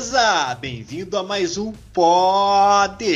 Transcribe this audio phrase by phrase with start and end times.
[0.00, 0.54] beleza?
[0.54, 3.06] Bem-vindo a mais um Podchaste,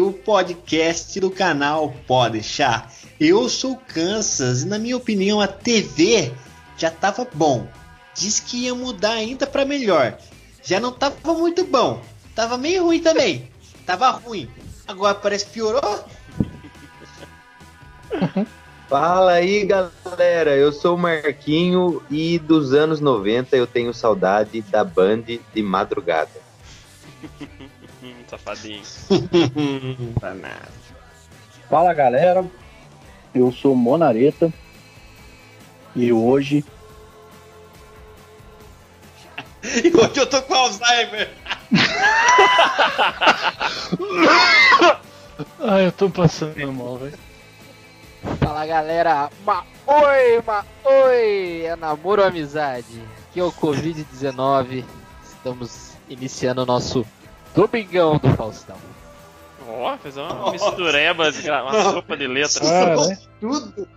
[0.00, 2.92] o podcast do canal Podchar.
[3.18, 6.30] Eu sou Kansas e na minha opinião a TV
[6.76, 7.66] já tava bom.
[8.14, 10.18] Diz que ia mudar ainda para melhor.
[10.62, 12.02] Já não tava muito bom.
[12.34, 13.50] Tava meio ruim também.
[13.86, 14.50] Tava ruim.
[14.86, 16.04] Agora parece que piorou.
[18.92, 20.54] Fala aí, galera.
[20.54, 26.28] Eu sou o Marquinho e dos anos 90 eu tenho saudade da Band de madrugada.
[28.28, 28.82] Safadinho.
[30.20, 30.34] Tá.
[31.70, 32.44] Fala galera,
[33.34, 34.52] eu sou Monareta
[35.96, 36.62] e hoje
[39.64, 41.30] E hoje eu tô com Alzheimer.
[45.60, 47.31] Ai, eu tô passando mal, velho.
[48.38, 53.02] Fala galera, ma oi, ma oi, é namoro ou amizade?
[53.28, 54.84] Aqui é o Covid-19,
[55.24, 57.04] estamos iniciando o nosso
[57.54, 58.76] Domingão do Faustão.
[59.68, 61.30] Ó, fez uma mistureba,
[61.62, 62.70] uma sopa de letras.
[62.70, 63.18] Ah, né?
[63.40, 63.88] Tudo.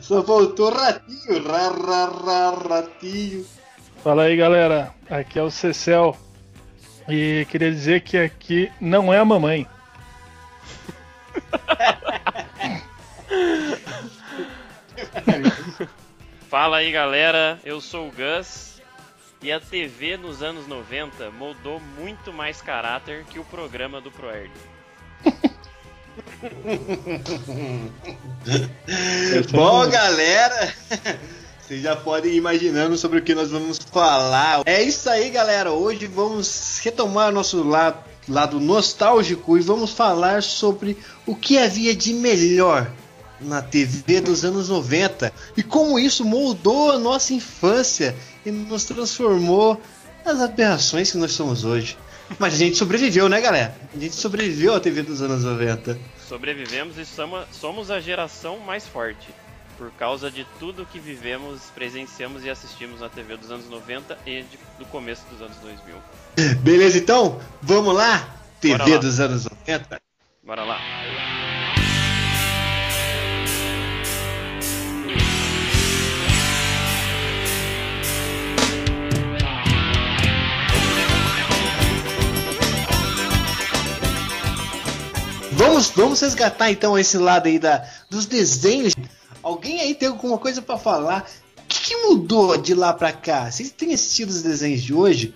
[0.00, 1.46] Só faltou ratinho.
[1.46, 3.44] Ra, ra, ra, ratinho.
[4.02, 4.94] Fala aí, galera.
[5.08, 6.16] Aqui é o Cecel.
[7.08, 9.66] E queria dizer que aqui não é a mamãe.
[16.48, 17.60] Fala aí, galera.
[17.64, 18.80] Eu sou o Gus.
[19.42, 24.50] E a TV nos anos 90 moldou muito mais caráter que o programa do Proerd.
[29.50, 30.74] Bom, galera,
[31.58, 34.60] vocês já podem ir imaginando sobre o que nós vamos falar.
[34.66, 35.72] É isso aí, galera.
[35.72, 42.12] Hoje vamos retomar nosso lado, lado nostálgico e vamos falar sobre o que havia de
[42.12, 42.92] melhor
[43.40, 48.14] na TV dos anos 90 e como isso moldou a nossa infância
[48.44, 49.80] e nos transformou
[50.24, 51.96] nas aberrações que nós somos hoje.
[52.38, 53.76] Mas a gente sobreviveu, né, galera?
[53.94, 55.98] A gente sobreviveu à TV dos anos 90.
[56.28, 59.28] Sobrevivemos e somos, a geração mais forte.
[59.76, 64.42] Por causa de tudo que vivemos, presenciamos e assistimos na TV dos anos 90 e
[64.42, 65.96] de- do começo dos anos 2000.
[66.60, 67.40] Beleza, então?
[67.62, 68.36] Vamos lá?
[68.60, 68.98] TV lá.
[68.98, 69.98] dos anos 90?
[70.44, 70.78] Bora lá.
[85.60, 88.94] Vamos, vamos resgatar então esse lado aí da, dos desenhos.
[89.42, 91.26] Alguém aí tem alguma coisa pra falar?
[91.58, 93.50] O que, que mudou de lá pra cá?
[93.50, 95.34] Vocês têm assistido os desenhos de hoje?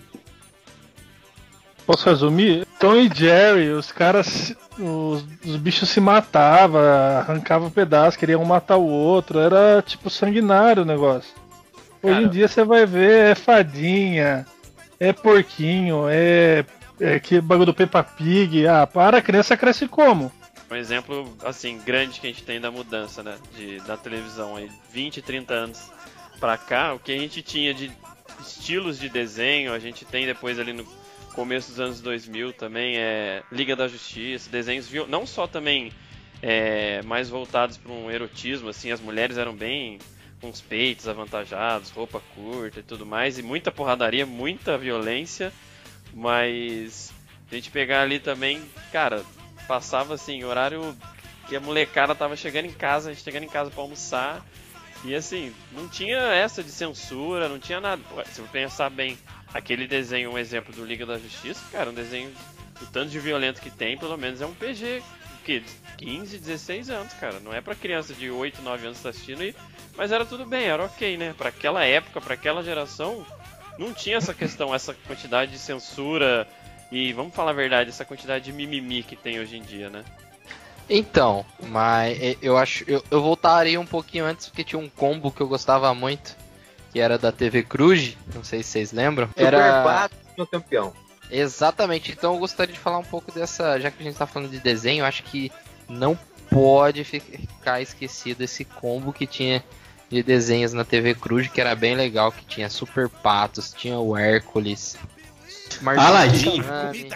[1.85, 2.65] Posso resumir?
[2.79, 8.77] Tom e Jerry, os caras, os, os bichos se matavam, arrancavam pedaços, queriam um matar
[8.77, 11.29] o outro, era tipo sanguinário o negócio.
[12.01, 12.25] Hoje Cara.
[12.25, 14.47] em dia você vai ver, é fadinha,
[14.99, 16.65] é porquinho, é,
[16.99, 18.67] é que bagulho do Peppa Pig.
[18.67, 20.31] Ah, para, a criança cresce como?
[20.69, 23.37] Um exemplo, assim, grande que a gente tem da mudança, né?
[23.55, 25.91] De, da televisão aí, 20, 30 anos
[26.39, 27.91] pra cá, o que a gente tinha de
[28.39, 30.85] estilos de desenho, a gente tem depois ali no
[31.33, 35.91] começo dos anos 2000 também, é Liga da Justiça, desenhos, não só também
[36.41, 39.99] é, mais voltados para um erotismo, assim, as mulheres eram bem
[40.41, 45.51] com os peitos avantajados, roupa curta e tudo mais, e muita porradaria, muita violência,
[46.15, 47.11] mas
[47.51, 49.23] a gente pegar ali também, cara,
[49.67, 50.95] passava assim, horário
[51.49, 54.43] que a molecada tava chegando em casa, a gente chegando em casa pra almoçar.
[55.03, 58.01] E assim, não tinha essa de censura, não tinha nada.
[58.31, 59.17] Se eu pensar bem,
[59.53, 62.31] aquele desenho, um exemplo do Liga da Justiça, cara, um desenho
[62.79, 65.03] do tanto de violento que tem, pelo menos é um PG,
[65.39, 65.63] o quê?
[65.97, 67.39] 15, 16 anos, cara.
[67.39, 69.53] Não é pra criança de 8, 9 anos que tá assistindo, e...
[69.95, 71.35] mas era tudo bem, era ok, né?
[71.37, 73.25] Pra aquela época, pra aquela geração,
[73.77, 76.47] não tinha essa questão, essa quantidade de censura
[76.91, 80.03] e vamos falar a verdade, essa quantidade de mimimi que tem hoje em dia, né?
[80.89, 85.31] Então, mas é, eu acho, eu, eu voltaria um pouquinho antes porque tinha um combo
[85.31, 86.37] que eu gostava muito,
[86.91, 89.27] que era da TV Cruz, não sei se vocês lembram.
[89.29, 90.93] Super Era Pato, meu campeão.
[91.31, 94.51] Exatamente, então eu gostaria de falar um pouco dessa, já que a gente tá falando
[94.51, 95.51] de desenho, eu acho que
[95.89, 96.17] não
[96.51, 99.63] pode ficar esquecido esse combo que tinha
[100.09, 104.17] de desenhos na TV Cruz, que era bem legal, que tinha Super Patos, tinha o
[104.17, 104.97] Hércules,
[105.85, 106.61] Aladdin.
[106.61, 107.09] Tsunami.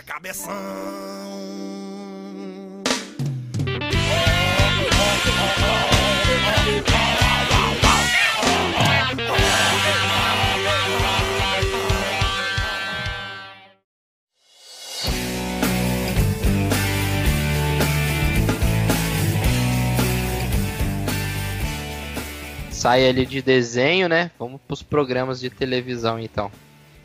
[22.79, 24.31] Sai ali de desenho, né?
[24.39, 26.49] Vamos pros programas de televisão então.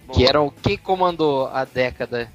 [0.06, 2.30] Bom, Que eram quem comandou a década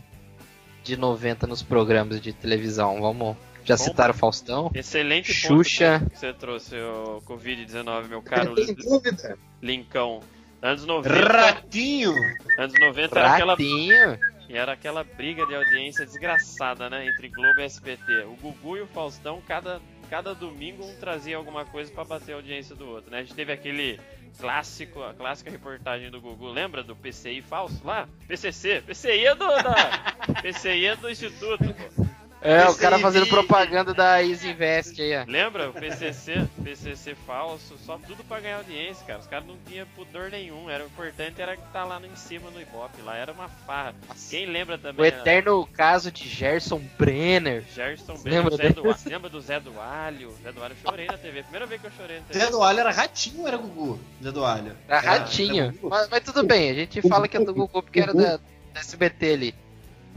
[0.83, 2.99] de 90 nos programas de televisão?
[3.01, 3.37] Vamos.
[3.63, 3.83] Já Bom.
[3.83, 4.71] citaram Faustão?
[4.73, 6.01] Excelente ponto Xuxa.
[6.11, 9.37] que você trouxe o Covid-19, meu caro tem dúvida.
[9.61, 10.19] Lincão.
[10.61, 12.13] Anos 90, Ratinho!
[12.57, 14.19] anos 90 era aquela, Ratinho.
[14.49, 17.07] e era aquela briga de audiência desgraçada, né?
[17.07, 18.23] Entre Globo e SBT.
[18.25, 22.35] O Gugu e o Faustão, cada, cada domingo um trazia alguma coisa pra bater a
[22.35, 23.19] audiência do outro, né?
[23.19, 23.99] A gente teve aquele
[24.39, 28.07] clássico, a clássica reportagem do Gugu, lembra do PCI falso lá?
[28.27, 31.63] PCC, PCI é do, da, PCI é do Instituto,
[31.95, 32.08] pô.
[32.41, 35.25] É, o Esse cara fazendo propaganda da Easy Invest aí, ó.
[35.27, 35.69] Lembra?
[35.69, 39.19] O PCC, PCC falso, só tudo pra ganhar audiência, cara.
[39.19, 40.69] Os caras não tinham pudor nenhum.
[40.69, 43.01] Era o importante era estar lá no, em cima no Ibope.
[43.01, 43.93] Lá era uma farra.
[44.29, 45.05] Quem lembra O também?
[45.07, 47.61] eterno caso de Gerson Brenner.
[47.75, 50.33] Gerson Lembra Brenner, Zé do, lembra do Zé do Alho?
[50.41, 51.41] Zé do Alho, eu chorei na TV.
[51.43, 52.39] Primeira vez que eu chorei na TV.
[52.39, 53.99] Zé do Alho era ratinho era Gugu?
[54.23, 54.77] Zé do Alho.
[54.87, 55.65] Era Era- ratinho.
[55.65, 55.73] era?
[55.83, 58.79] Mas, mas tudo bem, a gente fala que é do Gugu porque era da, da
[58.79, 59.55] SBT ali.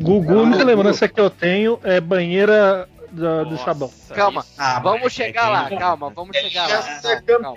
[0.00, 3.90] Gugu, a única lembrança que eu tenho é banheira do Nossa, sabão.
[4.14, 6.82] Calma, isso- Ah, Vamos mas chegar é lá, calma, vamos chegar lá.
[6.82, 7.56] Calma, é calma,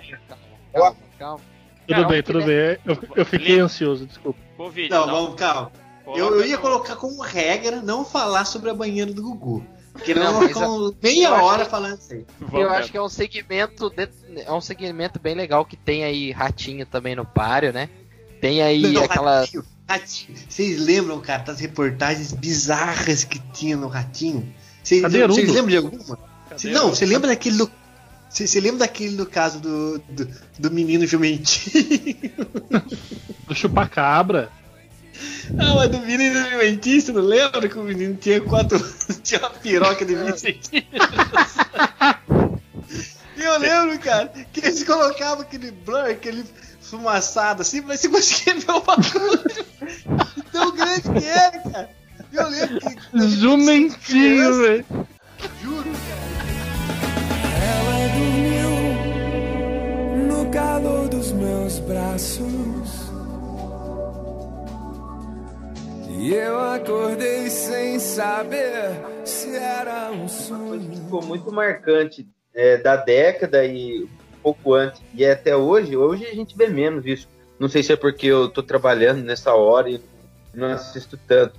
[0.72, 1.40] calma, calma.
[1.86, 2.78] Tudo Calma, bem, tudo nem- bem.
[2.84, 4.38] Eu, eu fiquei ansioso, desculpa.
[4.56, 5.14] Covid, Não, não.
[5.14, 5.70] vamos, calma.
[6.06, 9.64] Eu, eu ia colocar como regra não falar sobre a banheira do Gugu.
[9.92, 12.26] Porque Não, não, um- meia eu acho hora que- falando isso aí.
[12.40, 12.76] Vamos Eu ver.
[12.76, 14.10] acho que é um segmento de-
[14.44, 17.88] é um segmento bem legal que tem aí ratinho também no páreo, né?
[18.40, 19.64] Tem aí Não, aquela Ratinho.
[20.48, 24.52] Vocês lembram, cara, das reportagens bizarras que tinha no Ratinho?
[24.82, 25.02] Vocês,
[25.46, 26.18] lembram de alguma?
[26.56, 27.70] Cê- não, você lembra daquele do.
[28.28, 30.28] Você lembra daquele do caso do, do,
[30.58, 32.32] do menino jumentinho?
[33.46, 34.50] Do chupacabra.
[35.54, 39.38] Não, mas do menino jumentinho, você não lembra que o menino tinha quatro anos, tinha
[39.40, 41.08] uma piroca de 20 centímetros?
[43.36, 46.44] E eu lembro, cara, que eles colocavam aquele blur, aquele
[46.80, 49.66] fumaçado assim, mas você conseguia ver o bagulho.
[50.76, 51.90] Grande que era, cara.
[52.32, 52.96] E eu lembro que.
[53.28, 54.84] Jumentinho, velho.
[55.62, 55.90] Juro,
[57.62, 58.70] Ela dormiu
[60.28, 63.06] no calor dos meus braços.
[66.18, 68.90] E eu acordei sem saber
[69.24, 70.90] se era um sonho.
[71.04, 74.08] ficou muito marcante é, da década e um
[74.42, 75.96] pouco antes e até hoje.
[75.96, 77.28] Hoje a gente vê menos isso.
[77.58, 80.00] Não sei se é porque eu tô trabalhando nessa hora e
[80.56, 81.54] não assisto tanto.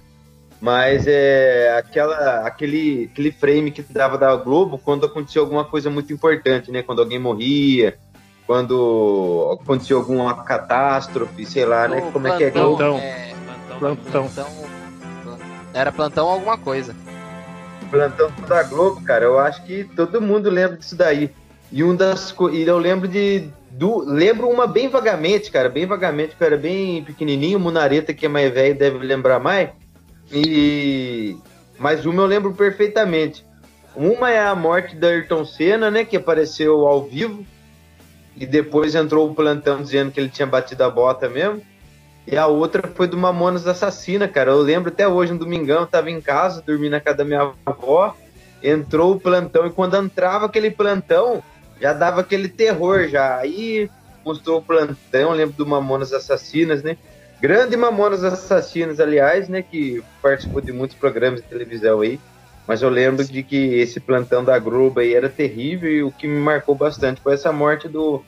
[0.60, 6.12] Mas é aquela, aquele, aquele frame que dava da Globo quando acontecia alguma coisa muito
[6.12, 6.82] importante, né?
[6.82, 7.96] Quando alguém morria,
[8.48, 12.00] quando acontecia alguma catástrofe, sei lá, né?
[12.00, 12.50] o Como é que é?
[12.51, 12.98] plantão, Plantão.
[12.98, 13.34] é,
[13.77, 14.27] Plantão.
[14.27, 14.46] Plantão.
[15.24, 15.39] plantão-
[15.74, 16.96] Era plantão alguma coisa.
[17.92, 21.30] plantão da Globo, cara, eu acho que todo mundo lembra disso daí.
[21.72, 26.36] E um das e eu lembro de do, lembro uma bem vagamente, cara, bem vagamente,
[26.36, 29.70] que eu era bem pequenininho, Munareta que é mais velho deve lembrar mais.
[30.32, 31.38] E
[31.78, 33.46] mas uma eu lembro perfeitamente.
[33.96, 37.46] Uma é a morte da Ayrton Senna, né, que apareceu ao vivo
[38.36, 41.62] e depois entrou o plantão dizendo que ele tinha batido a bota mesmo.
[42.26, 44.52] E a outra foi do Mamonas Assassina, cara.
[44.52, 47.54] Eu lembro até hoje, um domingão, eu tava em casa, dormi na casa da minha
[47.66, 48.16] avó,
[48.62, 51.42] entrou o plantão, e quando entrava aquele plantão,
[51.80, 53.38] já dava aquele terror já.
[53.38, 53.90] Aí
[54.26, 56.98] mostrou o plantão, lembro do Mamonas Assassinas, né?
[57.40, 59.62] Grande Mamonas Assassinas, aliás, né?
[59.62, 62.20] Que participou de muitos programas de televisão aí.
[62.68, 66.28] Mas eu lembro de que esse plantão da Globo aí era terrível e o que
[66.28, 68.22] me marcou bastante foi essa morte do,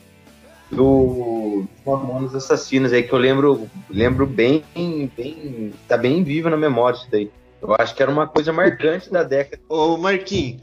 [0.70, 6.96] do Mamonas Assassinas aí, que eu lembro, lembro bem, bem, tá bem vivo na memória
[6.96, 7.30] isso daí.
[7.60, 9.60] Eu acho que era uma coisa marcante da década.
[9.68, 10.62] Ô Marquinhos,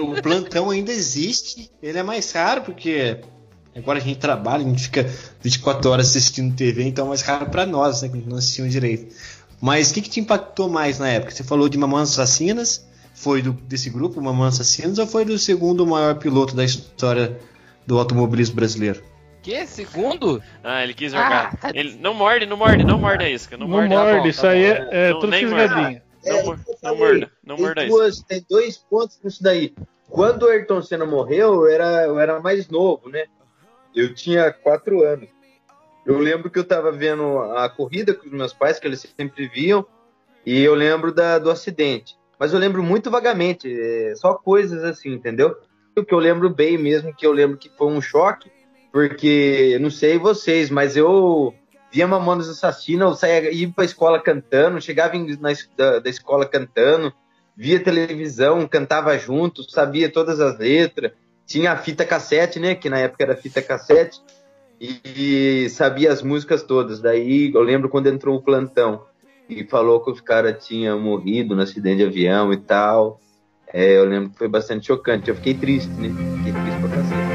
[0.00, 3.18] o plantão ainda existe, ele é mais raro porque
[3.76, 5.04] agora a gente trabalha, a gente fica
[5.40, 9.14] 24 horas assistindo TV, então é mais raro pra nós, né, que não assistimos direito.
[9.60, 11.32] Mas o que, que te impactou mais na época?
[11.32, 15.86] Você falou de Mamonas Assassinas, foi do, desse grupo, Mamonas Assassinas, ou foi do segundo
[15.86, 17.38] maior piloto da história
[17.86, 19.02] do automobilismo brasileiro?
[19.42, 19.66] Que?
[19.66, 20.42] Segundo?
[20.62, 21.50] Ah, ele quis jogar.
[21.54, 23.56] Ah, tá- Ele, não morde, não morde, não morde a isca.
[23.56, 23.88] Não, Não morde.
[23.94, 26.02] morde, tá bom, isso tá aí é, é Não, tudo nem fisgadinha.
[26.24, 27.96] Não, É, mor- eu não morda, não tem morda isca.
[27.96, 29.74] duas, tem dois pontos nisso daí.
[30.08, 33.26] Quando o Ayrton Senna morreu, eu era, eu era mais novo, né?
[33.94, 35.28] Eu tinha quatro anos.
[36.06, 39.46] Eu lembro que eu tava vendo a corrida com os meus pais, que eles sempre
[39.48, 39.84] viam,
[40.46, 42.16] e eu lembro da, do acidente.
[42.38, 45.56] Mas eu lembro muito vagamente, é, só coisas assim, entendeu?
[45.96, 48.50] O que eu lembro bem mesmo, que eu lembro que foi um choque,
[48.92, 51.52] porque, não sei vocês, mas eu
[51.92, 56.46] via Mamonas Assassina, eu saía, ia pra escola cantando, chegava em- na, da, da escola
[56.46, 57.12] cantando,
[57.56, 61.12] via televisão, cantava junto, sabia todas as letras,
[61.46, 64.20] tinha a fita cassete, né, que na época era fita cassete,
[64.80, 67.00] e, e sabia as músicas todas.
[67.00, 69.02] Daí eu lembro quando entrou o plantão
[69.48, 73.18] e falou que os caras tinham morrido no acidente de avião e tal.
[73.72, 75.28] É, eu lembro que foi bastante chocante.
[75.28, 76.10] Eu fiquei triste, né?
[76.36, 77.27] Fiquei triste pra cacete.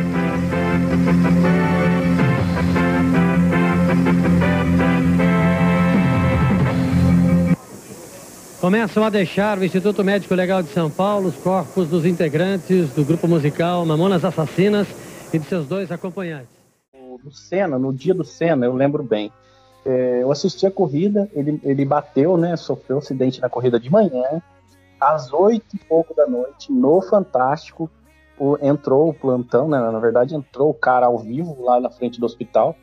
[8.64, 13.04] Começam a deixar o Instituto Médico Legal de São Paulo os corpos dos integrantes do
[13.04, 14.88] grupo musical Mamonas Assassinas
[15.34, 16.48] e de seus dois acompanhantes.
[17.22, 19.30] do Senna, no dia do Senna, eu lembro bem.
[19.86, 22.56] É, eu assisti a corrida, ele, ele bateu, né?
[22.56, 24.42] Sofreu um acidente na corrida de manhã.
[24.98, 27.90] Às oito e pouco da noite, no Fantástico,
[28.40, 29.78] o- entrou o plantão, né?
[29.78, 32.78] Na verdade, entrou o cara ao vivo lá na frente do hospital,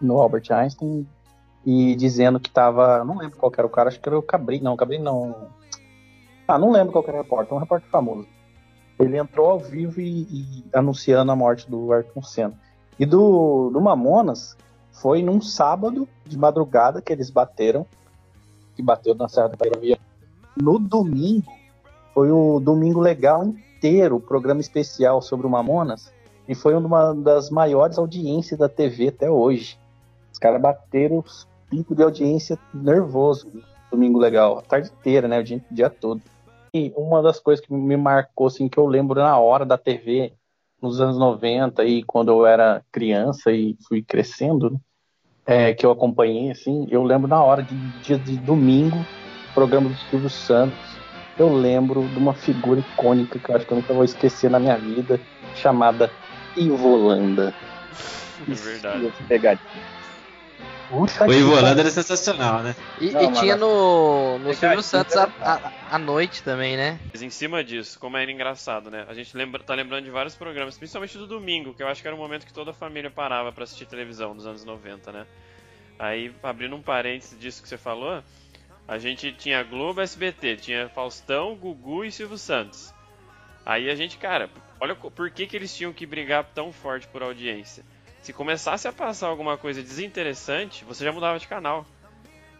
[0.00, 1.04] no Albert Einstein,
[1.70, 3.04] e dizendo que tava.
[3.04, 4.64] Não lembro qual era o cara, acho que era o Cabrini.
[4.64, 5.48] Não, Cabrini não.
[6.46, 8.26] Ah, não lembro qual era o repórter, um repórter famoso.
[8.98, 12.58] Ele entrou ao vivo e, e anunciando a morte do Ayrton Senna.
[12.98, 14.56] E do, do Mamonas,
[14.90, 17.84] foi num sábado de madrugada que eles bateram,
[18.74, 19.98] que bateu na Serra da Bahia.
[20.56, 21.52] No domingo,
[22.14, 26.10] foi o Domingo Legal inteiro, o programa especial sobre o Mamonas,
[26.48, 29.78] e foi uma das maiores audiências da TV até hoje.
[30.32, 31.22] Os caras bateram
[31.68, 33.50] os picos de audiência nervoso,
[33.90, 36.20] Domingo Legal, a tarde inteira, né, o dia, o dia todo.
[36.74, 40.32] E uma das coisas que me marcou, assim, que eu lembro na hora da TV,
[40.80, 44.80] nos anos 90 e quando eu era criança e fui crescendo, né,
[45.46, 48.98] é, que eu acompanhei, assim, eu lembro na hora de dia de domingo,
[49.54, 50.78] programa do Silvio Santos,
[51.38, 54.58] eu lembro de uma figura icônica que eu acho que eu nunca vou esquecer na
[54.58, 55.20] minha vida,
[55.54, 56.10] chamada
[56.56, 57.54] Ivolanda.
[58.46, 59.12] É verdade.
[59.26, 59.97] Pegadinha.
[60.88, 62.74] Puta O que Ivolanda era sensacional, né?
[63.00, 66.76] E, Não, e tinha a- no, no Silvio Pegadinha Santos a, a, à noite também,
[66.76, 66.98] né?
[67.12, 69.04] Mas em cima disso, como era engraçado, né?
[69.08, 72.08] A gente lembra, tá lembrando de vários programas, principalmente do domingo, que eu acho que
[72.08, 75.26] era o momento que toda a família parava pra assistir televisão nos anos 90, né?
[75.98, 78.22] Aí, abrindo um parênteses disso que você falou,
[78.86, 82.92] a gente tinha Globo SBT, tinha Faustão, Gugu e Silvio Santos.
[83.66, 84.48] Aí a gente, cara,
[84.80, 87.84] olha por que, que eles tinham que brigar tão forte por audiência.
[88.22, 91.86] Se começasse a passar alguma coisa desinteressante, você já mudava de canal.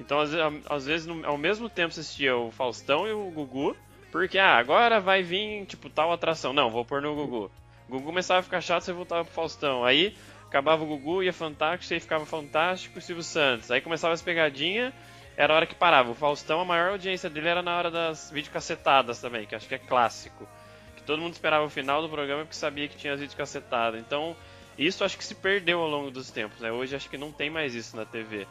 [0.01, 0.31] Então, às,
[0.69, 3.77] às vezes, no- ao mesmo tempo, você assistia o Faustão e o Gugu,
[4.13, 6.53] porque, ah, agora vai vir, tipo, tal atração.
[6.53, 7.51] Não, vou pôr no Gugu.
[7.89, 9.85] O Gugu começava a ficar chato, você voltava pro Faustão.
[9.85, 13.71] Aí, acabava o Gugu, ia Fantástico, aí ficava Fantástico e Silvio Santos.
[13.71, 14.95] Aí começava as pegadinhas,
[15.37, 16.11] era a hora que parava.
[16.11, 19.75] O Faustão, a maior audiência dele era na hora das videocacetadas também, que acho que
[19.75, 20.49] é clássico.
[20.97, 24.01] Que todo mundo esperava o final do programa porque sabia que tinha as videocacetadas.
[24.01, 24.37] Então,
[24.79, 26.71] isso acho que se perdeu ao longo dos tempos, né?
[26.71, 28.47] Hoje acho que não tem mais isso na TV.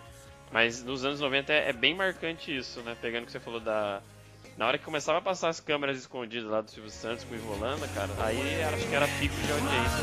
[0.51, 2.95] Mas nos anos 90 é, é bem marcante isso, né?
[3.01, 4.01] Pegando o que você falou da.
[4.57, 7.37] Na hora que começava a passar as câmeras escondidas lá do Silvio Santos com o
[7.37, 9.97] Ivolanda, cara, aí acho que era pico de audiência.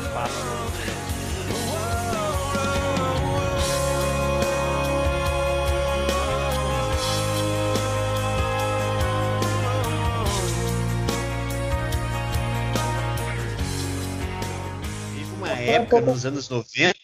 [15.65, 16.95] Época nos anos 90,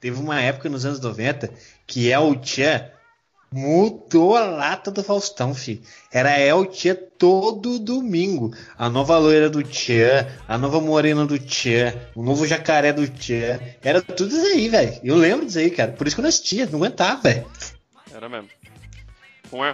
[0.00, 1.50] teve uma época nos anos 90
[1.86, 2.90] que El Tchan
[3.52, 5.82] mudou a lata do Faustão, fi.
[6.12, 8.54] Era El Tchan todo domingo.
[8.76, 13.60] A nova loira do Tchan, a nova morena do Tchan, o novo jacaré do Tchan.
[13.82, 15.00] Era tudo isso aí, velho.
[15.02, 15.92] Eu lembro disso aí, cara.
[15.92, 17.46] Por isso que eu não assistia, não aguentava, velho.
[18.14, 18.48] Era mesmo.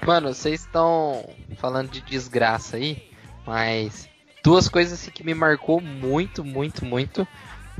[0.07, 3.11] Mano, vocês estão falando de desgraça aí,
[3.47, 4.09] mas
[4.45, 7.27] duas coisas assim, que me marcou muito, muito, muito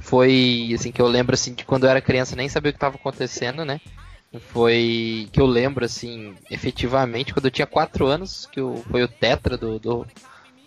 [0.03, 2.77] foi assim que eu lembro assim de quando eu era criança nem sabia o que
[2.77, 3.81] estava acontecendo, né?
[4.53, 9.09] Foi que eu lembro assim, efetivamente, quando eu tinha 4 anos, que eu, foi o
[9.09, 10.07] tetra do, do,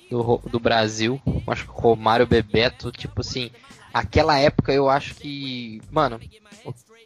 [0.10, 3.50] do, do Brasil, acho que o Romário Bebeto, tipo assim,
[3.92, 6.20] aquela época eu acho que, mano,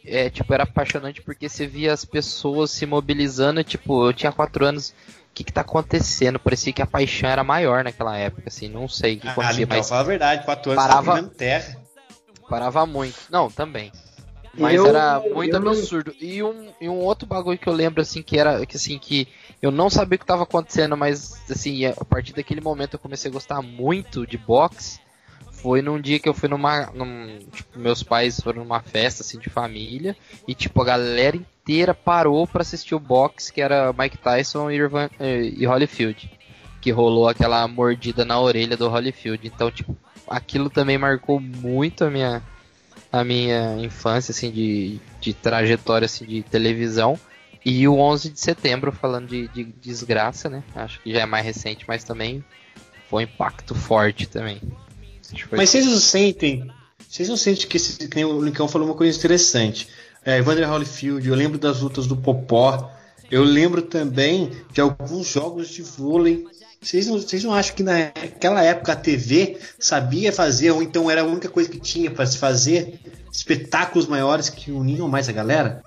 [0.04, 4.66] é, tipo, era apaixonante porque você via as pessoas se mobilizando, tipo, eu tinha 4
[4.66, 6.38] anos, o que que tá acontecendo?
[6.38, 9.64] Parecia que a paixão era maior naquela época, assim, não sei o que Ah, acontecia,
[9.64, 11.79] então, mas fala a verdade, 4 anos Parava- tava comendo terra.
[12.50, 13.16] Parava muito.
[13.30, 13.90] Não, também.
[14.52, 16.12] Mas Eu- era muito eu não- absurdo.
[16.20, 19.28] E, um, e um outro bagulho que eu lembro, assim, que era, que assim, que
[19.62, 23.30] eu não sabia o que tava acontecendo, mas, assim, a partir daquele momento eu comecei
[23.30, 24.98] a gostar muito de boxe.
[25.52, 26.86] Foi num dia que eu fui numa.
[26.92, 30.16] Num, tipo, meus pais foram numa festa, assim, de família.
[30.48, 34.76] E, tipo, a galera inteira parou pra assistir o boxe, que era Mike Tyson e,
[34.76, 36.30] Irvan, eh, e Holyfield.
[36.80, 39.46] Que rolou aquela mordida na orelha do Holyfield.
[39.46, 39.96] Então, tipo,
[40.28, 42.42] aquilo também marcou muito a minha,
[43.12, 47.18] a minha infância, assim, de, de trajetória, assim, de televisão.
[47.64, 50.62] E o 11 de setembro, falando de, de desgraça, né?
[50.74, 52.42] Acho que já é mais recente, mas também
[53.10, 54.60] foi um impacto forte também.
[55.48, 56.70] Foi- Mas vocês não sentem.
[57.06, 59.88] Vocês não sentem que, esse, que o Lincão falou uma coisa interessante.
[60.24, 62.90] É, Evander Holyfield, eu lembro das lutas do Popó.
[63.30, 66.46] Eu lembro também de alguns jogos de vôlei.
[66.80, 71.20] Vocês não, vocês não acham que naquela época a TV sabia fazer, ou então era
[71.20, 72.98] a única coisa que tinha para se fazer?
[73.30, 75.82] Espetáculos maiores que uniam mais a galera?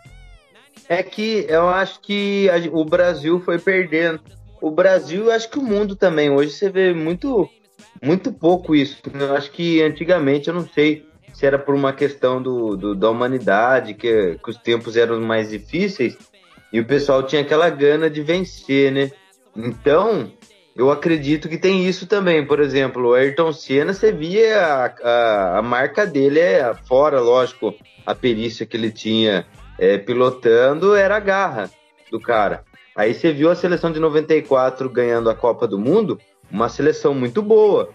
[0.87, 4.19] É que eu acho que a- o Brasil foi perdendo.
[4.61, 6.29] O Brasil, eu acho que o mundo também.
[6.29, 7.49] Hoje você vê muito,
[8.01, 8.97] muito pouco isso.
[9.13, 13.09] Eu acho que antigamente, eu não sei se era por uma questão do, do- da
[13.09, 16.15] humanidade, que, que os tempos eram mais difíceis
[16.71, 19.11] e o pessoal tinha aquela gana de vencer, né?
[19.55, 20.31] Então,
[20.75, 22.45] eu acredito que tem isso também.
[22.45, 27.75] Por exemplo, o Ayrton Senna, você via a, a, a marca dele, é fora, lógico,
[28.05, 29.45] a perícia que ele tinha
[29.77, 31.69] é, pilotando era a garra
[32.11, 32.63] do cara.
[32.95, 36.19] Aí você viu a seleção de 94 ganhando a Copa do Mundo,
[36.51, 37.89] uma seleção muito boa,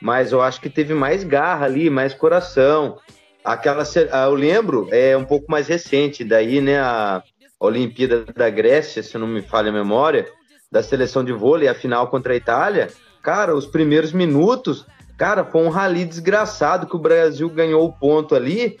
[0.00, 2.98] mas eu acho que teve mais garra ali, mais coração.
[3.44, 7.22] Aquela, ah, eu lembro, é um pouco mais recente, daí, né, a
[7.58, 10.26] Olimpíada da Grécia, se não me falha a memória,
[10.74, 12.90] da seleção de vôlei, a final contra a Itália.
[13.22, 14.84] Cara, os primeiros minutos,
[15.16, 18.76] cara, foi um rally desgraçado que o Brasil ganhou o ponto ali,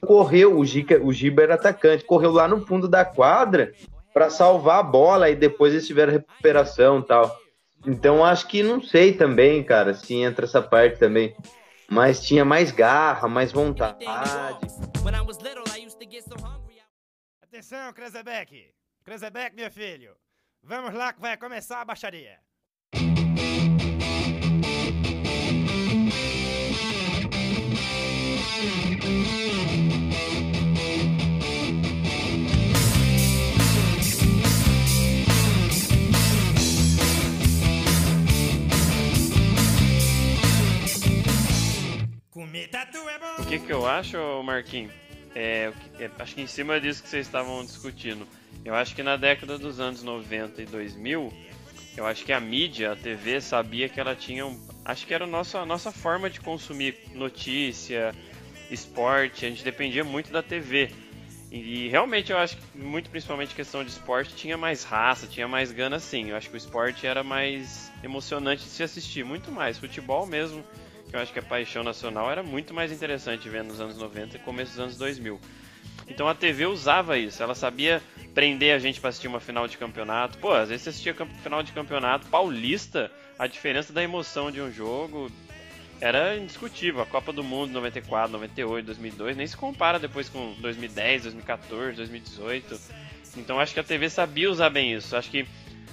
[0.00, 3.74] correu, o Gica, o Giba era atacante, correu lá no fundo da quadra
[4.14, 7.38] para salvar a bola e depois eles tiveram recuperação e tal.
[7.86, 11.36] Então acho que não sei também, cara, se entra essa parte também.
[11.90, 14.06] Mas tinha mais garra, mais vontade.
[17.42, 18.70] Atenção, Krezebeck!
[19.04, 20.23] Krezebeck, meu filho!
[20.66, 22.40] Vamos lá que vai começar a baixaria!
[22.40, 22.44] É!
[43.38, 45.03] O que, que eu acho, Marquinhos?
[45.34, 48.26] É, é, acho que em cima disso que vocês estavam discutindo.
[48.64, 51.32] Eu acho que na década dos anos 90 e 2000,
[51.96, 54.60] eu acho que a mídia, a TV, sabia que ela tinha um.
[54.84, 58.14] Acho que era a nossa, a nossa forma de consumir notícia,
[58.70, 60.90] esporte, a gente dependia muito da TV.
[61.50, 65.46] E, e realmente eu acho que, muito principalmente questão de esporte, tinha mais raça, tinha
[65.46, 66.30] mais gana sim.
[66.30, 69.78] Eu acho que o esporte era mais emocionante de se assistir, muito mais.
[69.78, 70.64] Futebol mesmo,
[71.14, 74.36] que eu acho que a paixão nacional era muito mais interessante ver nos anos 90
[74.36, 75.40] e começo dos anos 2000.
[76.08, 78.02] Então a TV usava isso, ela sabia
[78.34, 80.36] prender a gente para assistir uma final de campeonato.
[80.38, 84.72] Pô, às vezes você assistia final de campeonato paulista, a diferença da emoção de um
[84.72, 85.30] jogo
[86.00, 87.00] era indiscutível.
[87.00, 92.80] A Copa do Mundo 94, 98, 2002 nem se compara depois com 2010, 2014, 2018.
[93.36, 95.16] Então acho que a TV sabia usar bem isso.
[95.16, 95.46] Acho que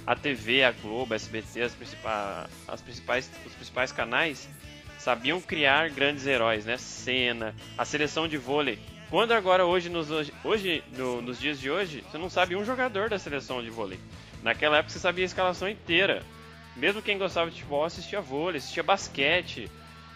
[0.04, 4.48] a TV, a Globo, a SBT, as principais, as principais, os principais canais
[5.02, 6.76] sabiam criar grandes heróis, né?
[6.78, 8.78] Senna, a seleção de vôlei.
[9.10, 10.08] Quando agora hoje nos
[10.44, 13.98] hoje no- nos dias de hoje, você não sabe um jogador da seleção de vôlei.
[14.42, 16.22] Naquela época você sabia a escalação inteira.
[16.76, 19.68] Mesmo quem gostava de futebol assistia vôlei, assistia basquete.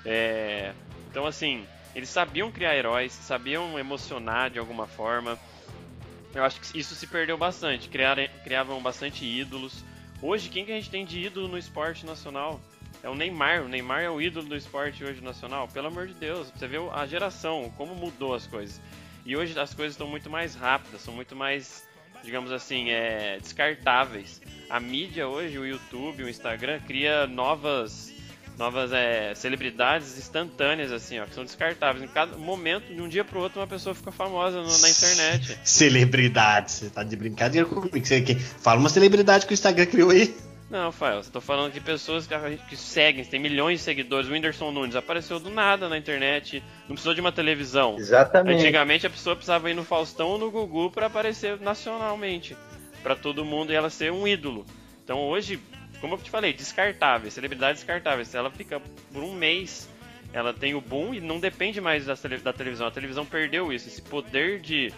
[0.04, 0.72] É,
[1.10, 5.36] Então assim, eles sabiam criar heróis, sabiam emocionar de alguma forma.
[6.34, 7.88] Eu acho que isso se perdeu bastante.
[7.88, 9.82] Criaram, criavam bastante ídolos.
[10.22, 12.60] Hoje, quem que a gente tem de ídolo no esporte nacional?
[13.02, 13.62] É o Neymar.
[13.62, 15.68] O Neymar é o ídolo do esporte hoje nacional.
[15.68, 18.80] Pelo amor de Deus, você vê a geração, como mudou as coisas.
[19.24, 21.84] E hoje as coisas estão muito mais rápidas, são muito mais,
[22.22, 24.40] digamos assim, é, descartáveis.
[24.70, 28.14] A mídia hoje, o YouTube, o Instagram, cria novas
[28.58, 32.02] novas é, celebridades instantâneas, assim, ó, que são descartáveis.
[32.02, 35.58] Em cada momento, de um dia pro outro, uma pessoa fica famosa no- na internet.
[35.62, 37.98] Celebridade, você tá de brincadeira comigo.
[38.02, 40.34] Você quer- Fala uma celebridade que o Instagram criou aí.
[40.68, 42.34] Não, Fael, eu tô falando que pessoas que,
[42.68, 44.28] que seguem, tem milhões de seguidores.
[44.28, 47.96] O Whindersson Nunes apareceu do nada na internet, não precisou de uma televisão.
[47.96, 48.60] Exatamente.
[48.60, 52.56] Antigamente a pessoa precisava ir no Faustão ou no Gugu para aparecer nacionalmente,
[53.00, 54.66] para todo mundo e ela ser um ídolo.
[55.04, 55.60] Então hoje,
[56.00, 58.24] como eu te falei, descartável, celebridade descartável.
[58.24, 59.88] Se ela fica por um mês,
[60.32, 62.88] ela tem o boom e não depende mais da, da televisão.
[62.88, 64.92] A televisão perdeu isso, esse poder de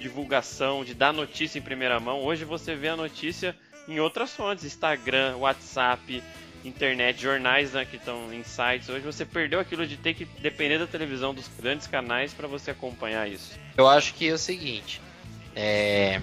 [0.00, 2.24] divulgação, de dar notícia em primeira mão.
[2.24, 3.54] Hoje você vê a notícia
[3.88, 6.22] em outras fontes, Instagram, WhatsApp,
[6.64, 8.88] internet, jornais né, que estão em sites.
[8.88, 12.70] Hoje você perdeu aquilo de ter que depender da televisão, dos grandes canais para você
[12.70, 13.58] acompanhar isso.
[13.76, 15.00] Eu acho que é o seguinte.
[15.54, 16.20] É...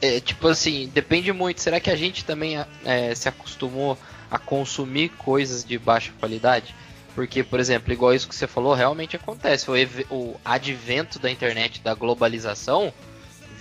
[0.00, 1.60] é, tipo assim, depende muito.
[1.60, 3.98] Será que a gente também é, se acostumou
[4.30, 6.74] a consumir coisas de baixa qualidade?
[7.14, 9.70] Porque, por exemplo, igual isso que você falou, realmente acontece.
[9.70, 9.74] O,
[10.10, 12.92] o advento da internet, da globalização,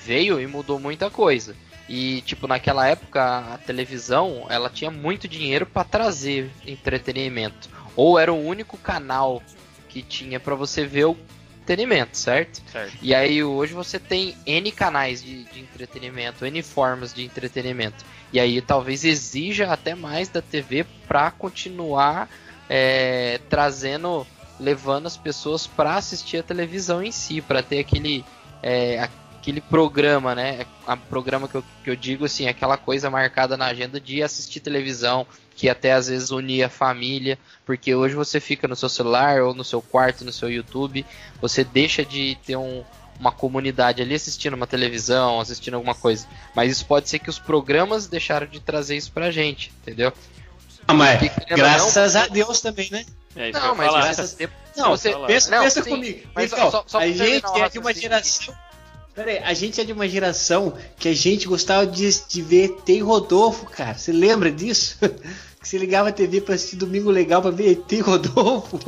[0.06, 1.54] veio e mudou muita coisa.
[1.94, 7.68] E, tipo, naquela época, a televisão, ela tinha muito dinheiro para trazer entretenimento.
[7.98, 9.44] Ou era o único canal
[9.90, 11.18] que tinha pra você ver o
[11.62, 12.62] entretenimento, certo?
[12.72, 12.98] Certo.
[13.02, 18.06] E aí hoje você tem N canais de, de entretenimento, N formas de entretenimento.
[18.32, 22.30] E aí talvez exija até mais da TV pra continuar
[22.70, 24.26] é, trazendo,
[24.58, 28.24] levando as pessoas pra assistir a televisão em si, pra ter aquele
[28.64, 29.10] é,
[29.42, 30.66] aquele programa, né?
[30.86, 34.60] A programa que eu, que eu digo assim, aquela coisa marcada na agenda de assistir
[34.60, 35.26] televisão,
[35.56, 39.54] que até às vezes unia a família, porque hoje você fica no seu celular ou
[39.54, 41.06] no seu quarto, no seu YouTube,
[41.42, 42.84] você deixa de ter um,
[43.20, 46.28] uma comunidade ali assistindo uma televisão, assistindo alguma coisa.
[46.56, 50.14] Mas isso pode ser que os programas deixaram de trazer isso pra gente, entendeu?
[50.88, 53.06] Ah, mas Porque, graças não, a Deus também, né?
[53.36, 55.90] É isso que Não, eu mas graças a Deus, Não, você, pensa, não, pensa sim,
[55.90, 56.28] comigo.
[56.36, 58.54] mas Então, só- só a gente é de uma geração.
[59.14, 63.00] Peraí, a gente é de uma geração que a gente gostava de, de ver e
[63.00, 63.98] Rodolfo, cara.
[63.98, 64.98] Você lembra disso?
[65.62, 68.80] Que você ligava a TV pra assistir Domingo Legal pra ver ET Rodolfo.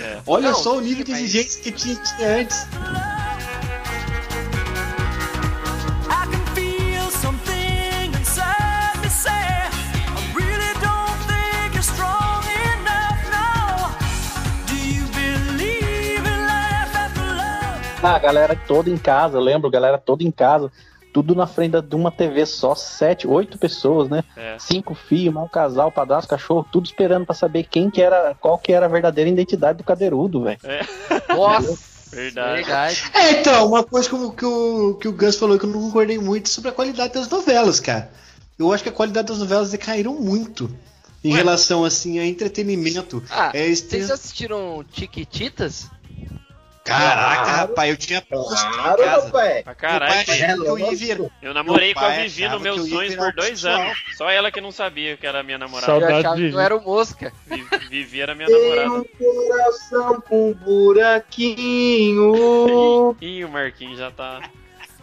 [0.00, 0.22] É.
[0.26, 2.56] Olha Não, só o nível de mas- exigência que tinha, tinha antes.
[18.02, 20.70] A galera toda em casa, eu lembro, galera toda em casa,
[21.12, 24.24] tudo na frente de uma TV só, sete, oito pessoas, né?
[24.36, 24.56] É.
[24.58, 28.72] Cinco filhos, um casal, padrasto, cachorro, tudo esperando pra saber quem que era, qual que
[28.72, 30.58] era a verdadeira identidade do cadeirudo, velho.
[31.28, 31.78] Nossa,
[32.10, 32.62] Verdade.
[32.62, 33.02] verdade.
[33.14, 35.80] É, então, uma coisa que, o- que, o, que o Gus falou que eu não
[35.82, 38.10] concordei muito sobre a qualidade das novelas, cara.
[38.58, 40.70] Eu acho que a qualidade das novelas decaíram muito
[41.24, 43.22] em relação, assim, a entretenimento.
[43.30, 45.88] Ah, é, vocês assistiram Chiquititas?
[46.84, 47.50] Caraca, Claro.
[47.68, 49.26] rapaz, eu tinha posto em Claro, casa.
[49.26, 50.24] rapaz.
[50.24, 50.42] Que
[51.12, 51.30] eu.
[51.40, 53.96] Eu namorei com a Vivi nos meus sonhos por dois anos.
[54.16, 55.86] Só ela que não sabia que era minha namorada.
[55.86, 56.56] Saudade eu achava de que Vivi.
[56.56, 57.32] eu era o Mosca.
[57.46, 58.90] Vi- Vivi era minha Tem namorada.
[59.00, 59.04] um
[59.48, 60.52] coração com
[61.72, 63.16] buraquinho.
[63.20, 64.40] Ih, o Marquinhos já tá,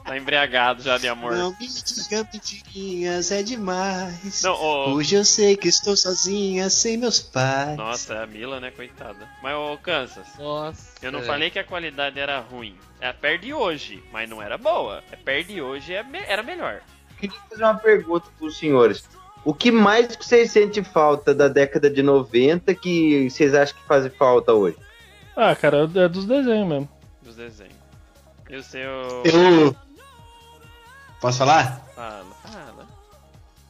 [0.03, 1.35] tá embriagado já de amor.
[1.35, 4.41] Não me diga mentirinhas, é demais.
[4.43, 7.77] Não, ô, Hoje eu sei que estou sozinha, sem meus pais.
[7.77, 9.27] Nossa, é a Mila, né, coitada.
[9.43, 10.93] Mas, ô, Kansas, Nossa.
[11.01, 11.31] eu não velho.
[11.31, 12.75] falei que a qualidade era ruim.
[13.01, 15.03] É perto de hoje, mas não era boa.
[15.11, 16.81] É perto de hoje é me- era melhor.
[17.19, 19.03] Queria fazer uma pergunta pros senhores.
[19.45, 23.85] O que mais que vocês sentem falta da década de 90 que vocês acham que
[23.87, 24.77] faz falta hoje?
[25.35, 26.89] Ah, cara, é dos desenhos mesmo.
[27.21, 27.73] Dos desenhos.
[28.49, 28.81] E o seu.
[29.23, 29.75] Eu.
[31.21, 31.81] Posso falar?
[31.95, 32.87] Fala, fala.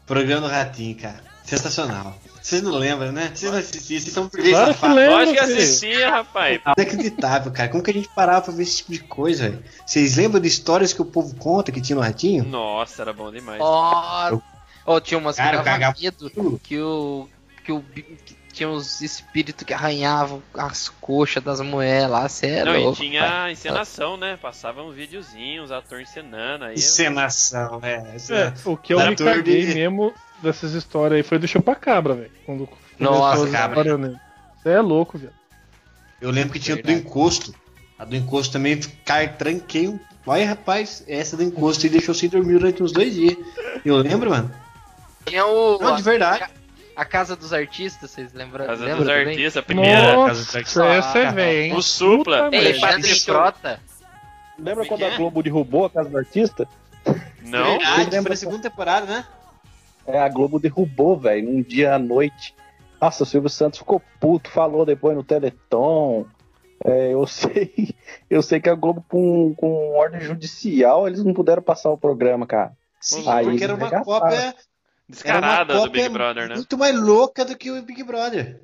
[0.05, 1.23] Programa do Ratinho, cara.
[1.43, 2.15] Sensacional.
[2.41, 3.31] Vocês não lembram, né?
[3.33, 4.95] Vocês não assistiam, vocês são Claro que safados.
[4.95, 6.61] lembro, Lógico que assistia, rapaz.
[6.77, 7.69] Inacreditável, cara.
[7.69, 9.63] Como que a gente parava pra ver esse tipo de coisa, velho?
[9.85, 12.43] Vocês lembram de histórias que o povo conta que tinha no Ratinho?
[12.45, 13.59] Nossa, era bom demais.
[13.61, 14.39] Ó,
[14.85, 16.29] ó, tinha umas que Cara, eu dava medo
[16.63, 17.27] que o
[17.63, 22.75] que o que tinha uns espíritos que arranhavam as coxas das mulheres lá, é Não,
[22.75, 23.49] e louco, tinha pai.
[23.49, 24.37] a encenação, né?
[24.41, 26.75] Passava uns videozinhos, os atores encenando aí.
[26.75, 28.11] Encenação, né?
[28.15, 32.13] Essa- É, o que eu me caguei de- mesmo dessas histórias aí foi do chupacabra,
[32.15, 32.31] velho.
[32.45, 33.97] Quando Nossa, cabra.
[33.97, 34.17] nele.
[34.61, 35.33] Você é louco, velho.
[36.21, 37.07] Eu lembro que tinha do Verdade.
[37.07, 37.53] encosto.
[37.97, 39.99] A do encosto também, cara, tranquei um.
[40.25, 43.35] Olha, rapaz, essa do encosto e deixou sem dormir durante uns dois dias.
[43.83, 44.51] Eu lembro, mano.
[45.25, 46.45] Tinha o Não, de verdade.
[46.99, 48.65] A Casa dos Artistas, vocês lembram?
[48.65, 49.09] Casa lembram dos?
[49.09, 50.13] Artistas, a primeira.
[50.15, 51.73] Nossa, essa é velha, hein?
[51.73, 52.49] O Supla.
[52.51, 52.57] É.
[52.57, 53.79] Alexandre Frota.
[54.57, 55.17] Lembra Como quando é a é?
[55.17, 56.67] Globo derrubou a Casa do Artista?
[57.41, 57.77] Não?
[57.77, 59.25] Verdade, foi lembra- na segunda temporada, né?
[60.05, 62.53] É, a Globo derrubou, velho, num dia à noite.
[62.99, 66.25] Nossa, o Silvio Santos ficou puto, falou depois no Teleton.
[66.83, 67.95] É, eu sei,
[68.29, 72.45] eu sei que a Globo com, com ordem judicial eles não puderam passar o programa,
[72.45, 72.73] cara.
[72.99, 74.53] Sim, Aí porque era uma cópia.
[75.09, 76.55] Descarada do Big Brother, né?
[76.55, 78.61] Muito mais louca do que o Big Brother.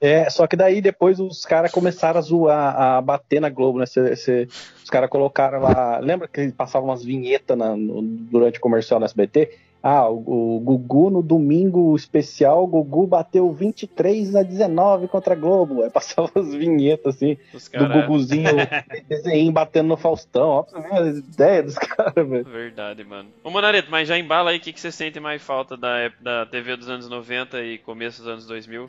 [0.00, 3.84] É, só que daí depois os caras começaram a zoar, a bater na Globo, né?
[3.86, 4.48] Cê- cê-
[4.82, 5.98] os caras colocaram lá.
[5.98, 9.50] Lembra que passavam umas vinhetas na- no- durante o comercial no SBT?
[9.82, 15.36] Ah, o, o Gugu no domingo especial, o Gugu bateu 23 a 19 contra a
[15.36, 15.82] Globo.
[15.82, 17.88] Aí passava as vinhetas assim, Os do.
[17.88, 18.56] Guguzinho,
[19.08, 20.48] desenho batendo no Faustão.
[20.48, 22.44] Ó, pra ver as ideias dos caras, velho.
[22.44, 23.30] Verdade, mano.
[23.42, 26.44] Ô, Monareto, mas já embala aí o que, que você sente mais falta da, da
[26.44, 28.86] TV dos anos 90 e começo dos anos 2000?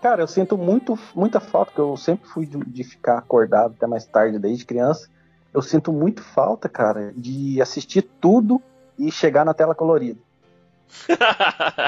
[0.00, 3.86] Cara, eu sinto muito, muita falta, porque eu sempre fui de, de ficar acordado até
[3.86, 5.08] mais tarde desde criança.
[5.52, 8.62] Eu sinto muito falta, cara, de assistir tudo
[8.98, 10.18] e chegar na tela colorida.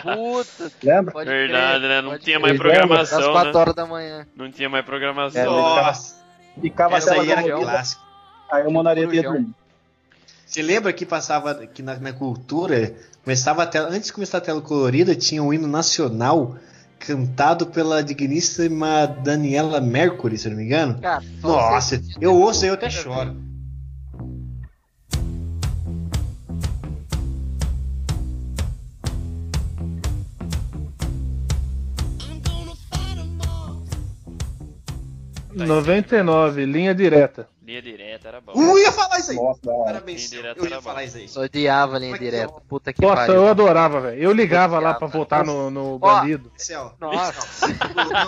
[0.02, 1.12] Puta, Lembra?
[1.12, 2.00] pode Verdade, crer, né?
[2.02, 2.40] Não tinha crer.
[2.40, 3.32] mais programação, Às né?
[3.32, 4.26] 4 horas da manhã.
[4.36, 5.40] Não tinha mais programação.
[5.40, 6.16] É, Nossa,
[6.60, 8.02] Ficava essa a tela aí era clássica.
[8.50, 9.32] aí o Monareto ia Corujão.
[9.44, 9.54] dormir.
[10.46, 14.40] Você lembra que passava que na, na cultura, começava a tela, antes de começar a
[14.40, 16.56] tela colorida, tinha um hino nacional.
[16.98, 20.98] cantado pela digníssima Daniela Mercury, se eu não me engano.
[21.00, 23.36] Cara, Nossa, eu ouço e eu até choro.
[35.56, 37.48] Tá 99, linha direta.
[37.66, 38.52] Linha direta era bom.
[38.54, 39.36] Eu ia falar isso aí.
[39.36, 39.60] Nossa.
[39.84, 40.30] Parabéns.
[40.30, 40.82] Linha direta Eu era ia bom.
[40.88, 41.28] falar isso aí.
[41.34, 42.52] Eu odiava a linha é direta.
[42.56, 42.60] é?
[42.68, 43.34] Puta que Nossa, pariu.
[43.34, 44.22] eu adorava, velho.
[44.22, 46.52] Eu ligava lá pra votar no, no bandido.
[46.56, 46.92] Céu.
[47.00, 47.66] Nossa.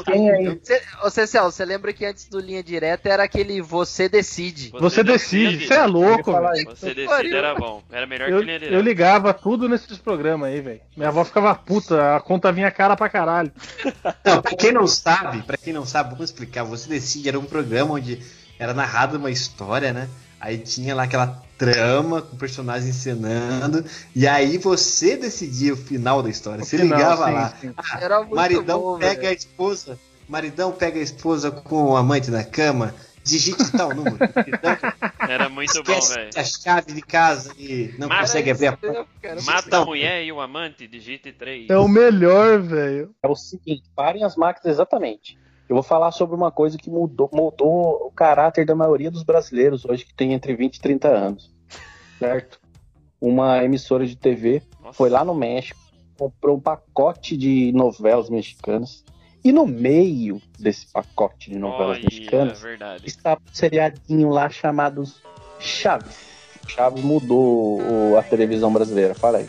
[0.05, 0.59] Quem aí?
[0.63, 4.71] Cê, ô Cecel, você lembra que antes do linha direta era aquele você decide.
[4.73, 6.71] Você decide, você é louco, velho.
[6.71, 7.37] Você decide pariu.
[7.37, 7.81] era bom.
[7.93, 8.83] Era melhor Eu, que linha eu direta.
[8.83, 10.81] ligava tudo nesses programas aí, velho.
[10.97, 13.53] Minha avó ficava puta, a conta vinha cara pra caralho.
[14.25, 16.65] Não, pra quem não sabe, para quem não sabe, vamos explicar.
[16.65, 18.21] Você decide era um programa onde
[18.59, 20.09] era narrada uma história, né?
[20.41, 26.31] Aí tinha lá aquela trama com personagens encenando, e aí você decidia o final da
[26.31, 26.63] história.
[26.63, 27.55] O você final, ligava sim, lá.
[27.61, 27.75] sim.
[27.77, 29.29] Ah, Era muito maridão bom, pega velho.
[29.31, 32.95] a esposa, maridão pega a esposa com o amante na cama,
[33.25, 34.17] digite tal número.
[35.29, 36.31] Era muito bom, velho.
[36.37, 39.07] a chave de casa e não Mas consegue abrir a porta.
[39.45, 39.83] Mata Então.
[39.83, 41.69] a mulher e o amante, digite 3.
[41.71, 43.13] É o melhor, velho.
[43.23, 45.37] É o seguinte, parem as máquinas exatamente.
[45.69, 49.85] Eu vou falar sobre uma coisa que mudou, mudou o caráter da maioria dos brasileiros
[49.85, 51.55] hoje que tem entre 20 e 30 anos.
[52.19, 52.59] Certo?
[53.21, 55.79] Uma emissora de TV foi lá no México,
[56.17, 59.05] comprou um pacote de novelas mexicanas.
[59.45, 63.07] E no meio desse pacote de novelas Olha, mexicanas verdade.
[63.07, 65.05] estava um seriadinho lá chamado
[65.61, 66.17] Chaves.
[66.67, 69.49] Chaves mudou a televisão brasileira, fala aí.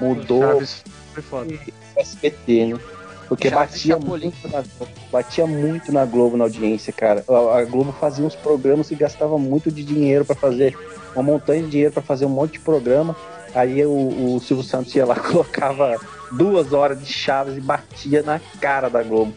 [0.00, 1.58] Mudou Chaves foi foda.
[1.96, 2.80] SBT, né?
[3.28, 4.64] Porque Chaves batia muito, na,
[5.12, 7.22] batia muito na Globo na audiência, cara.
[7.28, 10.76] A, a Globo fazia uns programas e gastava muito de dinheiro pra fazer,
[11.14, 13.14] uma montanha de dinheiro pra fazer um monte de programa.
[13.54, 15.96] Aí o, o Silvio Santos ia lá, colocava
[16.32, 19.34] duas horas de Chaves e batia na cara da Globo.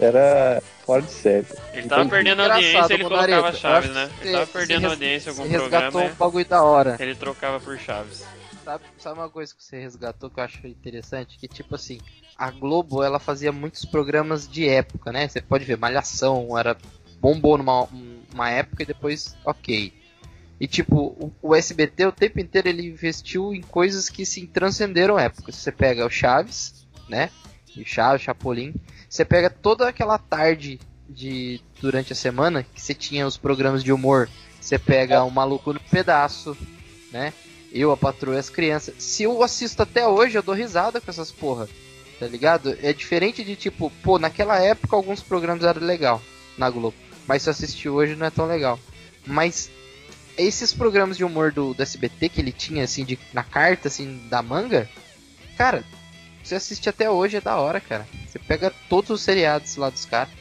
[0.00, 1.46] Era fora de série.
[1.72, 2.10] Ele tava Entendi.
[2.10, 4.10] perdendo Engraçado, audiência, ele colocava chaves, né?
[4.20, 6.96] Ele tava perdendo res- audiência em algum resgatou programa, um bagulho da hora.
[6.98, 8.24] ele trocava por chaves.
[8.64, 11.36] Sabe, sabe uma coisa que você resgatou que eu acho interessante?
[11.38, 11.98] Que tipo assim,
[12.36, 15.28] a Globo ela fazia muitos programas de época, né?
[15.28, 16.76] Você pode ver, Malhação era
[17.20, 17.88] bombou numa
[18.32, 19.92] uma época e depois ok.
[20.60, 25.18] E tipo, o, o SBT o tempo inteiro ele investiu em coisas que se transcenderam
[25.18, 25.56] épocas.
[25.56, 27.30] Você pega o Chaves, né?
[27.76, 28.74] E Chaves, Chapolin.
[29.08, 33.92] Você pega toda aquela tarde de durante a semana que você tinha os programas de
[33.92, 34.28] humor.
[34.60, 36.56] Você pega o Maluco no Pedaço,
[37.10, 37.32] né?
[37.72, 38.94] Eu, a patroa e as crianças.
[38.98, 41.68] Se eu assisto até hoje, eu dou risada com essas porra.
[42.22, 42.78] Tá ligado?
[42.80, 46.22] É diferente de tipo, pô, naquela época alguns programas eram legal
[46.56, 46.94] na Globo.
[47.26, 48.78] Mas se eu assistir hoje não é tão legal.
[49.26, 49.68] Mas
[50.38, 54.20] esses programas de humor do, do SBT que ele tinha, assim, de, na carta, assim,
[54.30, 54.88] da manga,
[55.58, 55.82] cara,
[56.44, 58.06] você assiste até hoje é da hora, cara.
[58.28, 60.32] Você pega todos os seriados lá dos caras.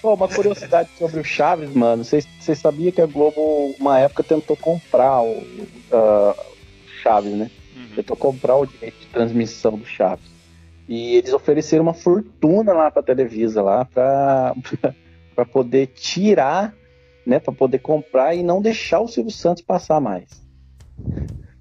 [0.00, 2.04] Pô, uma curiosidade sobre o Chaves, mano.
[2.04, 5.44] Vocês vocês sabiam que a Globo, uma época, tentou comprar o
[5.90, 6.36] ah,
[7.02, 7.50] Chaves, né?
[7.74, 7.96] Uhum.
[7.96, 10.29] Tentou comprar o direito de transmissão do Chaves.
[10.90, 14.52] E eles ofereceram uma fortuna lá pra Televisa, lá, pra,
[15.36, 16.74] pra poder tirar,
[17.24, 17.38] né?
[17.38, 20.28] Pra poder comprar e não deixar o Silvio Santos passar mais.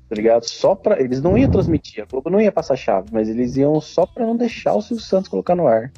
[0.09, 0.45] Tá ligado?
[0.45, 0.99] Só pra.
[0.99, 4.25] Eles não iam transmitir, a Globo não ia passar Chaves, mas eles iam só pra
[4.25, 5.93] não deixar o Silvio Santos colocar no ar.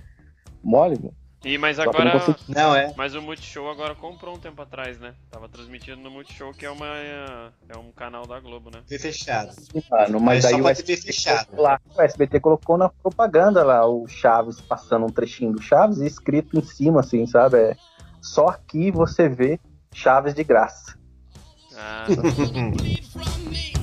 [0.61, 1.13] Mole, meu.
[1.43, 2.11] E mas não agora.
[2.19, 2.53] conseguir.
[2.53, 2.93] Não, é.
[2.95, 5.15] Mas o Multishow agora comprou um tempo atrás, né?
[5.29, 8.81] Tava transmitido no Multishow, que é uma é um canal da Globo, né?
[8.87, 9.51] Foi fechado.
[9.89, 11.45] Mano, Mas mas só aí o TV SBT, fechado.
[11.47, 15.97] colocou lá, o SBT colocou na propaganda lá o Chaves passando um trechinho do Chaves
[15.97, 17.57] e escrito em cima, assim, sabe?
[17.57, 17.75] É,
[18.21, 19.59] só aqui você vê
[19.93, 20.95] Chaves de graça.
[21.75, 22.05] Ah,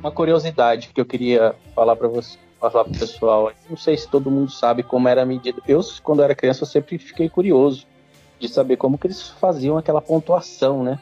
[0.00, 3.52] uma curiosidade que eu queria falar para você, falar pro pessoal.
[3.68, 5.60] Não sei se todo mundo sabe como era a medida.
[5.68, 7.86] Eu, quando era criança, eu sempre fiquei curioso
[8.38, 10.98] de saber como que eles faziam aquela pontuação, né?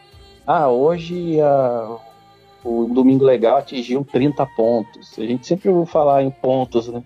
[0.47, 1.97] Ah, hoje a-
[2.65, 5.17] o Domingo Legal atingiu 30 pontos.
[5.19, 7.03] A gente sempre ouviu falar em pontos, né?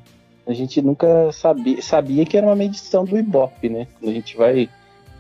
[0.47, 3.87] A gente nunca sabia, sabia que era uma medição do Ibope, né?
[3.99, 4.69] Quando a gente vai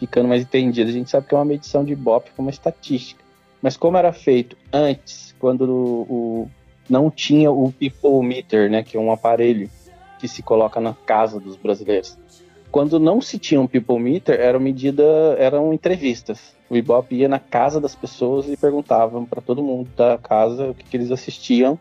[0.01, 3.23] ficando mais entendido, a gente sabe que é uma medição de Ibope uma estatística.
[3.61, 6.51] Mas como era feito antes, quando o-
[6.93, 9.71] não tinha o people meter, né, que é um aparelho
[10.19, 12.19] que se coloca na casa dos brasileiros.
[12.71, 15.03] Quando não se tinha um people meter, era medida,
[15.39, 16.55] eram entrevistas.
[16.69, 20.75] O Ibope ia na casa das pessoas e perguntavam para todo mundo da casa o
[20.75, 21.79] que, que eles assistiam,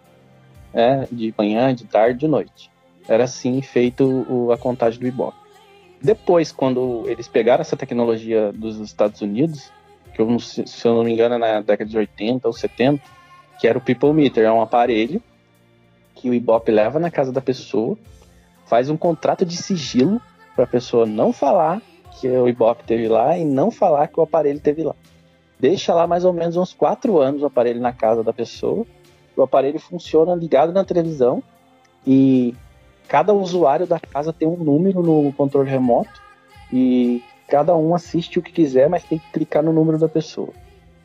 [0.73, 2.71] né, de manhã, de tarde, de noite.
[3.05, 5.37] Era assim feito o- a contagem do Ibope.
[6.01, 9.71] Depois, quando eles pegaram essa tecnologia dos Estados Unidos,
[10.13, 13.01] que eu se eu não me engano é na década de 80 ou 70,
[13.61, 15.21] que era o People Meter, é um aparelho
[16.15, 17.95] que o Ibope leva na casa da pessoa,
[18.65, 20.19] faz um contrato de sigilo
[20.55, 21.79] para a pessoa não falar
[22.19, 24.95] que o Ibope teve lá e não falar que o aparelho teve lá.
[25.59, 28.83] Deixa lá mais ou menos uns quatro anos o aparelho na casa da pessoa.
[29.37, 31.43] O aparelho funciona ligado na televisão
[32.05, 32.55] e
[33.07, 36.19] cada usuário da casa tem um número no controle remoto
[36.73, 40.49] e cada um assiste o que quiser, mas tem que clicar no número da pessoa.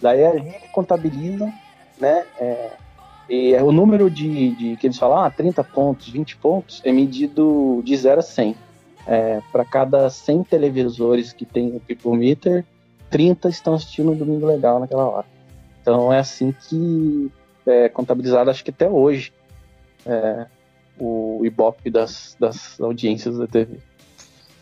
[0.00, 1.52] Daí ali ele contabiliza,
[1.98, 2.24] né?
[2.38, 2.70] é,
[3.28, 6.92] e é o número de, de que eles falam, ah, 30 pontos, 20 pontos, é
[6.92, 8.56] medido de 0 a 100.
[9.08, 12.64] É, para cada 100 televisores que tem o People Meter,
[13.10, 15.26] 30 estão assistindo o Domingo Legal naquela hora.
[15.80, 17.30] Então é assim que
[17.66, 19.32] é contabilizado, acho que até hoje,
[20.04, 20.46] é,
[20.98, 23.78] o Ibope das, das audiências da TV.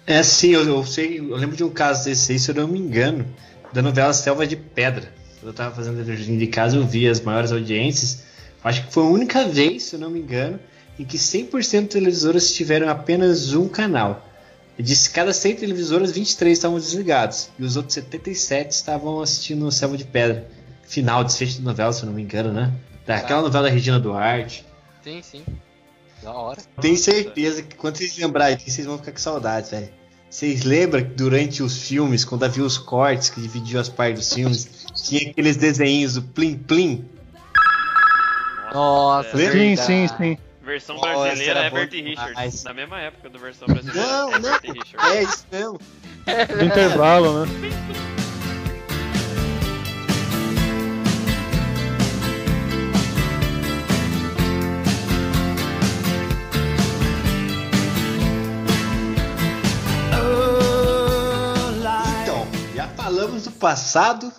[0.07, 2.69] É sim, eu, eu sei, eu lembro de um caso desse aí, se eu não
[2.69, 3.27] me engano,
[3.73, 5.11] da novela Selva de Pedra.
[5.45, 8.23] Quando eu tava fazendo desenho de casa, eu vi as maiores audiências.
[8.65, 10.59] Acho que foi a única vez, se eu não me engano,
[10.99, 14.27] em que 100% de televisoras tiveram apenas um canal.
[14.79, 17.51] De cada 100 televisoras, 23 estavam desligados.
[17.59, 20.49] E os outros 77 estavam assistindo Selva de Pedra.
[20.85, 22.73] Final, desfecho de novela, se eu não me engano, né?
[23.07, 24.65] Daquela novela da Regina Duarte.
[25.03, 25.45] Sim, sim.
[26.23, 26.63] Da hora.
[26.81, 29.91] Tenho certeza que quando vocês lembrarem disso, vocês vão ficar com saudade, velho.
[30.31, 34.35] Vocês lembram que durante os filmes, quando havia os cortes que dividiam as partes dos
[34.35, 34.69] filmes,
[35.05, 37.05] tinha aqueles desenhos do Plim Plim?
[38.73, 39.53] Nossa, Lembra?
[39.53, 39.87] Sim, verdade.
[39.87, 40.39] sim, sim.
[40.63, 42.37] Versão Nossa, brasileira é Bert e demais.
[42.37, 42.65] Richard.
[42.65, 44.55] Na mesma época do versão brasileira Não, é não.
[44.65, 45.17] E.
[45.17, 45.79] É isso mesmo.
[46.59, 47.53] Do intervalo, né?
[62.23, 64.33] Então, já falamos do passado,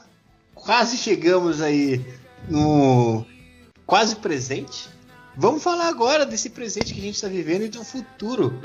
[0.65, 2.04] quase chegamos aí
[2.49, 3.23] no
[3.86, 4.89] quase presente.
[5.38, 8.62] Vamos falar agora desse presente que a gente está vivendo e do futuro.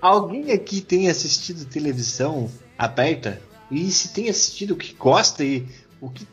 [0.00, 3.40] Alguém aqui tem assistido televisão aberta?
[3.70, 5.66] E se tem assistido, o que gosta e
[6.00, 6.26] o que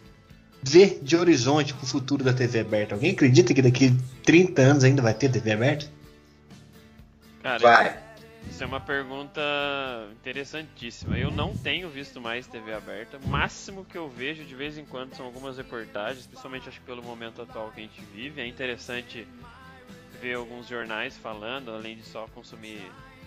[0.62, 2.95] vê de horizonte pro futuro da TV aberta?
[2.95, 5.88] Alguém acredita que daqui 30 anos ainda vai ter TV aberta?
[7.41, 8.11] Cara, Vai.
[8.49, 9.41] Isso é uma pergunta
[10.12, 11.17] interessantíssima.
[11.17, 13.17] Eu não tenho visto mais TV aberta.
[13.17, 16.86] O máximo que eu vejo de vez em quando são algumas reportagens, principalmente acho que
[16.86, 18.41] pelo momento atual que a gente vive.
[18.41, 19.27] É interessante
[20.19, 22.82] ver alguns jornais falando, além de só consumir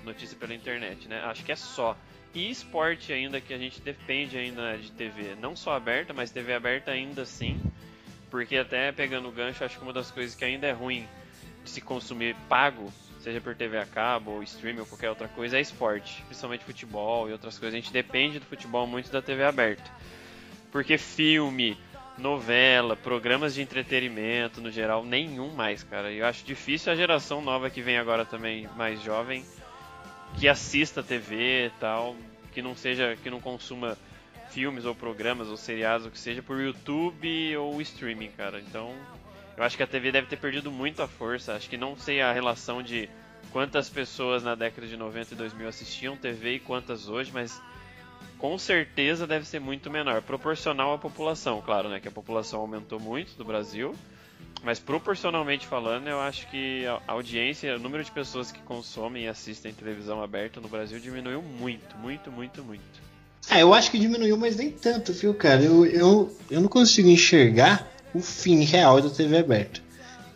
[0.05, 1.21] notícia pela internet, né?
[1.25, 1.97] Acho que é só.
[2.35, 6.53] E esporte ainda que a gente depende ainda de TV, não só aberta, mas TV
[6.53, 7.61] aberta ainda assim.
[8.31, 11.07] Porque até pegando o gancho, acho que uma das coisas que ainda é ruim
[11.63, 12.93] de se consumir pago,
[13.25, 17.29] seja por TV a cabo, ou streaming ou qualquer outra coisa, é esporte, principalmente futebol
[17.29, 17.75] e outras coisas.
[17.75, 19.91] A gente depende do futebol muito da TV aberta.
[20.71, 21.79] Porque filme,
[22.19, 26.13] novela, programas de entretenimento no geral, nenhum mais, cara.
[26.13, 29.43] E eu acho difícil a geração nova que vem agora também, mais jovem,
[30.39, 32.15] que assista TV e tal,
[32.53, 33.97] que não seja, que não consuma
[34.51, 38.61] filmes ou programas ou seriados, o que seja, por YouTube ou streaming, cara.
[38.61, 38.95] Então,
[39.57, 41.55] eu acho que a TV deve ter perdido muito a força.
[41.55, 43.09] Acho que não sei a relação de
[43.53, 47.61] quantas pessoas na década de 90 e 2000 assistiam TV e quantas hoje, mas
[48.39, 52.99] com certeza deve ser muito menor, proporcional à população, claro, né, que a população aumentou
[52.99, 53.95] muito do Brasil,
[54.63, 59.29] mas proporcionalmente falando, eu acho que a audiência, o número de pessoas que consomem e
[59.29, 62.83] assistem televisão aberta no Brasil diminuiu muito, muito, muito, muito.
[63.49, 65.63] Ah, eu acho que diminuiu, mas nem tanto, viu, cara?
[65.63, 69.81] Eu, eu, eu não consigo enxergar o fim real da TV aberta.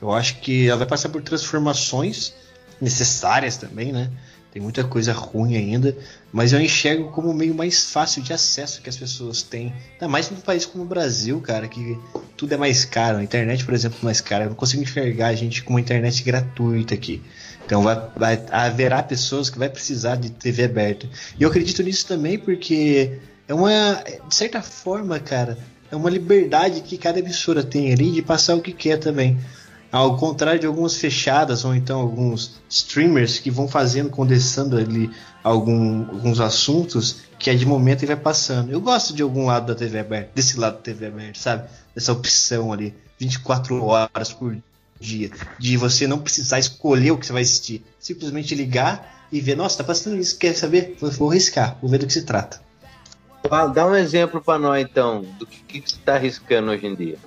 [0.01, 2.35] Eu acho que ela vai passar por transformações
[2.81, 4.11] necessárias também, né?
[4.51, 5.97] Tem muita coisa ruim ainda,
[6.33, 9.75] mas eu enxergo como o meio mais fácil de acesso que as pessoas têm.
[9.93, 11.99] Ainda mais num país como o Brasil, cara, que
[12.37, 13.19] tudo é mais caro.
[13.19, 14.45] A internet, por exemplo, é mais cara.
[14.45, 17.23] Eu não consigo enxergar a gente com uma internet gratuita aqui.
[17.67, 21.07] Então vai, vai haverá pessoas que vai precisar de TV aberta.
[21.39, 25.59] E eu acredito nisso também porque é uma, de certa forma, cara,
[25.91, 29.39] é uma liberdade que cada emissora tem ali de passar o que quer também.
[29.91, 35.11] Ao contrário de algumas fechadas ou então alguns streamers que vão fazendo, condensando ali
[35.43, 38.71] algum, alguns assuntos que é de momento e vai passando.
[38.71, 41.69] Eu gosto de algum lado da TV aberta, desse lado da TV aberta, sabe?
[41.95, 44.55] Dessa opção ali, 24 horas por
[45.01, 45.31] dia.
[45.59, 47.83] De você não precisar escolher o que você vai assistir.
[47.99, 50.97] Simplesmente ligar e ver, nossa, tá passando isso, quer saber?
[51.01, 52.61] Vou, vou riscar, vou ver do que se trata.
[53.75, 57.19] Dá um exemplo pra nós, então, do que, que você tá arriscando hoje em dia.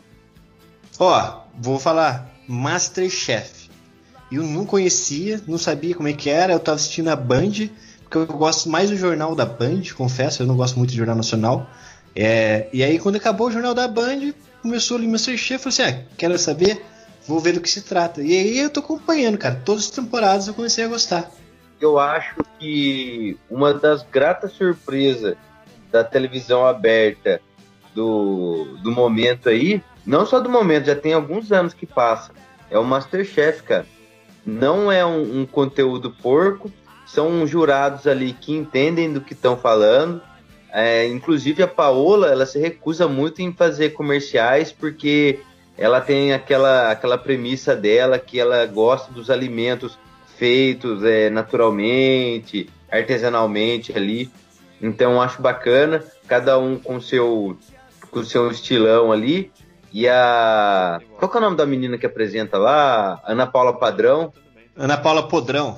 [0.99, 3.69] Ó, vou falar Masterchef.
[4.31, 7.69] Eu não conhecia, não sabia como é que era, eu tava assistindo a Band,
[8.03, 11.15] porque eu gosto mais do jornal da Band, confesso, eu não gosto muito de jornal
[11.15, 11.67] nacional.
[12.15, 15.99] É, e aí quando acabou o jornal da Band, começou ali Masterchef, eu falei assim,
[15.99, 16.85] ah, quero saber,
[17.27, 18.21] vou ver do que se trata.
[18.21, 21.31] E aí eu tô acompanhando, cara, todas as temporadas eu comecei a gostar.
[21.79, 25.35] Eu acho que uma das gratas surpresas
[25.91, 27.41] da televisão aberta
[27.93, 32.31] do, do momento aí, não só do momento, já tem alguns anos que passa,
[32.69, 33.85] é o Masterchef, cara.
[34.45, 36.71] Não é um, um conteúdo porco,
[37.05, 40.21] são jurados ali que entendem do que estão falando.
[40.71, 45.39] É, inclusive a Paola, ela se recusa muito em fazer comerciais porque
[45.77, 49.99] ela tem aquela, aquela premissa dela que ela gosta dos alimentos
[50.37, 54.31] feitos é, naturalmente, artesanalmente ali.
[54.81, 57.57] Então acho bacana, cada um com seu
[58.09, 59.51] com seu estilão ali.
[59.93, 63.21] E a qual que é o nome da menina que apresenta lá?
[63.25, 64.33] Ana Paula Padrão.
[64.75, 65.77] Ana Paula Podrão.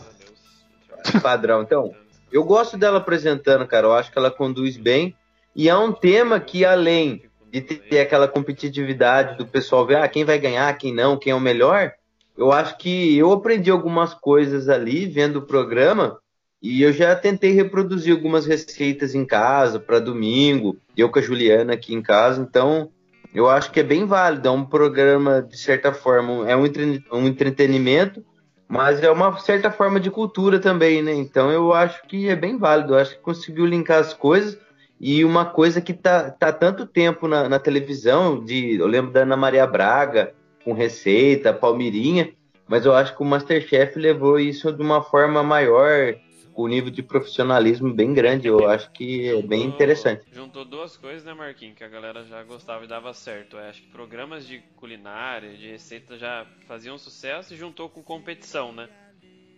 [1.21, 1.61] Padrão.
[1.61, 1.93] Então,
[2.31, 3.87] eu gosto dela apresentando, cara.
[3.87, 5.15] Eu acho que ela conduz bem.
[5.55, 10.25] E é um tema que, além de ter aquela competitividade do pessoal ver ah, quem
[10.25, 11.93] vai ganhar, quem não, quem é o melhor,
[12.35, 16.19] eu acho que eu aprendi algumas coisas ali vendo o programa.
[16.63, 21.73] E eu já tentei reproduzir algumas receitas em casa para domingo, eu com a Juliana
[21.73, 22.41] aqui em casa.
[22.41, 22.89] Então,
[23.35, 24.47] eu acho que é bem válido.
[24.47, 28.23] É um programa, de certa forma, é um, entre- um entretenimento,
[28.65, 31.13] mas é uma certa forma de cultura também, né?
[31.13, 32.93] Então eu acho que é bem válido.
[32.93, 34.57] Eu acho que conseguiu linkar as coisas.
[35.01, 39.23] E uma coisa que tá, tá tanto tempo na, na televisão, de, eu lembro da
[39.23, 40.33] Ana Maria Braga,
[40.63, 42.29] com receita, Palmirinha,
[42.69, 46.15] mas eu acho que o Masterchef levou isso de uma forma maior,
[46.53, 48.47] com um nível de profissionalismo bem grande.
[48.47, 50.23] Eu acho que é bem interessante.
[50.31, 53.57] Juntou duas coisas, né, Marquinhos, que a galera já gostava e dava certo.
[53.57, 58.71] Eu acho que programas de culinária, de receita já faziam sucesso e juntou com competição,
[58.71, 58.87] né?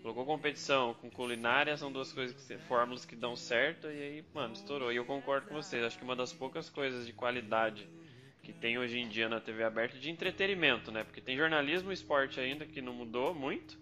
[0.01, 4.53] Colocou competição com culinária, são duas coisas que fórmulas que dão certo e aí, mano,
[4.53, 4.91] estourou.
[4.93, 7.89] E eu concordo com vocês, acho que uma das poucas coisas de qualidade
[8.43, 11.03] que tem hoje em dia na TV aberta de entretenimento, né?
[11.03, 13.79] Porque tem jornalismo e esporte ainda que não mudou muito,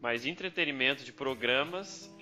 [0.00, 2.12] mas entretenimento, de programas,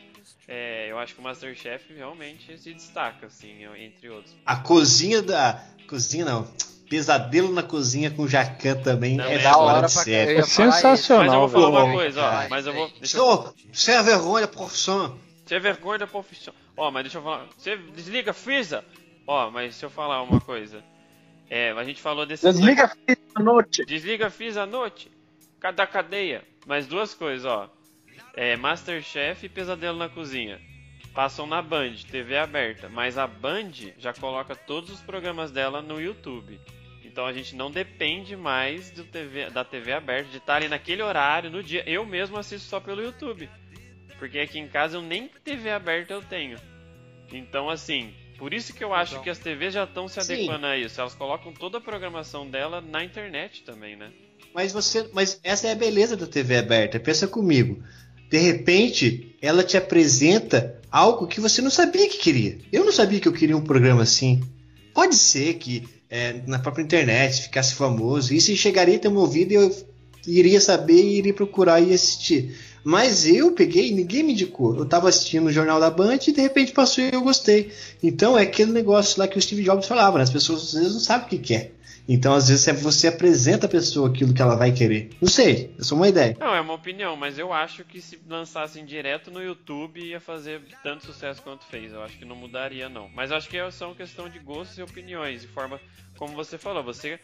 [0.48, 4.34] é, eu acho que o Masterchef realmente se destaca, assim, entre outros.
[4.44, 5.62] A cozinha da.
[5.88, 6.48] Cozinha não.
[6.88, 10.34] Pesadelo na cozinha com Jacan também Também é é da fora hora de série.
[10.34, 10.38] caralho.
[10.38, 12.28] É sensacional, Mas eu vou falar uma coisa, ó.
[12.30, 12.90] Ai, Mas eu vou.
[13.00, 13.54] Deixa eu...
[13.72, 15.18] Você é vergonha, profissão.
[15.44, 16.54] Você é vergonha da profissão.
[16.76, 17.46] Ó, mas deixa eu falar.
[17.56, 18.84] Você desliga, Freeza!
[19.26, 20.82] Ó, mas deixa eu falar uma coisa.
[21.48, 22.46] É, a gente falou desse.
[22.50, 22.90] Desliga
[23.34, 23.84] a noite.
[23.84, 25.10] Desliga, fiz a noite.
[25.74, 26.44] Da cadeia.
[26.66, 27.70] Mais duas coisas, ó.
[28.36, 30.60] É, Masterchef e Pesadelo na Cozinha.
[31.14, 32.88] Passam na Band, TV aberta.
[32.88, 36.60] Mas a Band já coloca todos os programas dela no YouTube.
[37.04, 41.00] Então a gente não depende mais do TV, da TV aberta, de estar ali naquele
[41.00, 41.88] horário, no dia.
[41.88, 43.48] Eu mesmo assisto só pelo YouTube.
[44.18, 46.58] Porque aqui em casa eu nem TV aberta eu tenho.
[47.32, 50.34] Então, assim, por isso que eu acho que as TVs já estão se Sim.
[50.34, 51.00] adequando a isso.
[51.00, 54.10] Elas colocam toda a programação dela na internet também, né?
[54.52, 56.98] Mas você, mas essa é a beleza da TV aberta.
[56.98, 57.82] Pensa comigo.
[58.34, 62.58] De repente, ela te apresenta algo que você não sabia que queria.
[62.72, 64.42] Eu não sabia que eu queria um programa assim.
[64.92, 68.34] Pode ser que é, na própria internet ficasse famoso.
[68.34, 69.86] Isso chegaria a ter um ouvido e eu
[70.26, 72.56] iria saber e iria procurar e assistir.
[72.82, 74.74] Mas eu peguei, ninguém me indicou.
[74.74, 77.70] Eu tava assistindo o Jornal da Band e de repente passou e eu gostei.
[78.02, 80.24] Então é aquele negócio lá que o Steve Jobs falava, né?
[80.24, 81.73] As pessoas às vezes não sabem o que quer.
[82.06, 85.10] Então às vezes você apresenta a pessoa aquilo que ela vai querer.
[85.20, 86.36] Não sei, é só uma ideia.
[86.38, 90.60] Não, é uma opinião, mas eu acho que se lançassem direto no YouTube ia fazer
[90.82, 91.92] tanto sucesso quanto fez.
[91.92, 93.08] Eu acho que não mudaria, não.
[93.08, 95.44] Mas eu acho que é só questão de gostos e opiniões.
[95.44, 95.80] E forma,
[96.16, 97.18] como você falou, você.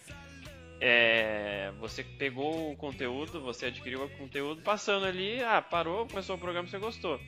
[0.83, 6.39] É, você pegou o conteúdo, você adquiriu o conteúdo, passando ali, ah, parou, começou o
[6.39, 7.21] programa você gostou.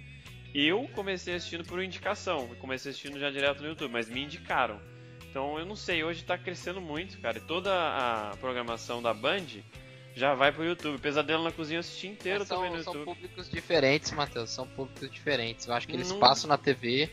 [0.55, 4.80] Eu comecei assistindo por indicação, comecei assistindo já direto no YouTube, mas me indicaram.
[5.33, 7.39] Então eu não sei, hoje tá crescendo muito, cara.
[7.39, 9.47] E toda a programação da Band
[10.14, 10.99] já vai pro YouTube.
[10.99, 13.14] Pesadelo na Cozinha eu assisti inteiro Mas são, também no são YouTube.
[13.14, 14.51] públicos diferentes, Matheus.
[14.51, 15.66] São públicos diferentes.
[15.66, 17.09] Eu acho que eles Não- passam na TV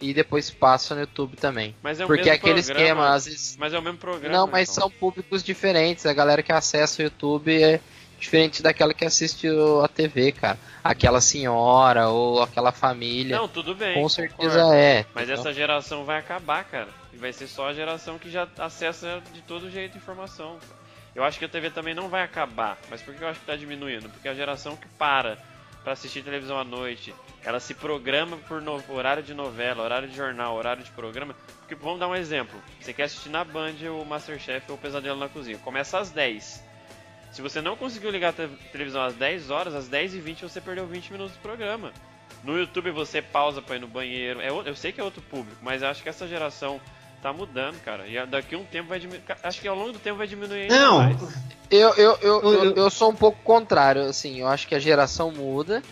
[0.00, 1.74] e depois passam no YouTube também.
[1.82, 3.56] Mas é o Porque mesmo aquele programa, esquema, às vezes.
[3.56, 4.36] Mas é o mesmo programa.
[4.36, 4.82] Não, mas então.
[4.82, 6.06] são públicos diferentes.
[6.06, 7.80] A galera que acessa o YouTube é
[8.20, 9.48] diferente daquela que assiste
[9.82, 10.56] a TV, cara.
[10.84, 13.36] Aquela senhora ou aquela família.
[13.36, 13.94] Não, tudo bem.
[13.94, 14.14] Com concordo.
[14.14, 15.04] certeza é.
[15.12, 15.40] Mas entendeu?
[15.40, 17.07] essa geração vai acabar, cara.
[17.12, 20.58] E vai ser só a geração que já acessa de todo jeito informação.
[21.14, 22.78] Eu acho que a TV também não vai acabar.
[22.90, 24.08] Mas por que eu acho que tá diminuindo?
[24.10, 25.38] Porque a geração que para
[25.82, 30.14] pra assistir televisão à noite, ela se programa por no- horário de novela, horário de
[30.16, 31.34] jornal, horário de programa.
[31.60, 32.60] Porque, vamos dar um exemplo.
[32.80, 35.56] Você quer assistir na Band o Masterchef ou o Pesadelo na Cozinha.
[35.58, 36.62] Começa às 10.
[37.32, 40.42] Se você não conseguiu ligar a te- televisão às 10 horas, às 10 e 20
[40.42, 41.92] você perdeu 20 minutos do programa.
[42.44, 44.40] No YouTube você pausa pra ir no banheiro.
[44.40, 46.80] É, eu sei que é outro público, mas acho que essa geração
[47.22, 48.06] tá mudando, cara.
[48.06, 49.22] E daqui a um tempo vai diminuir.
[49.42, 51.16] Acho que ao longo do tempo vai diminuir ainda Não, mais.
[51.70, 55.30] Eu, eu, eu, eu, eu sou um pouco contrário, assim, eu acho que a geração
[55.30, 55.82] muda,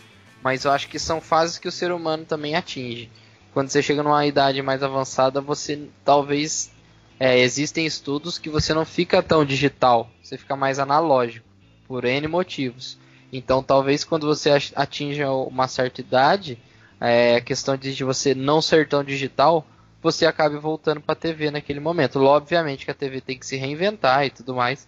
[0.43, 3.11] mas eu acho que são fases que o ser humano também atinge.
[3.53, 6.75] Quando você chega numa idade mais avançada, você talvez.
[7.19, 11.47] É, existem estudos que você não fica tão digital, você fica mais analógico,
[11.89, 12.99] por N motivos.
[13.33, 16.59] Então talvez quando você atinja uma certa idade,
[17.01, 19.67] é, a questão de você não ser tão digital,
[20.13, 22.21] você acabe voltando para a TV naquele momento.
[22.23, 24.87] Obviamente que a TV tem que se reinventar e tudo mais,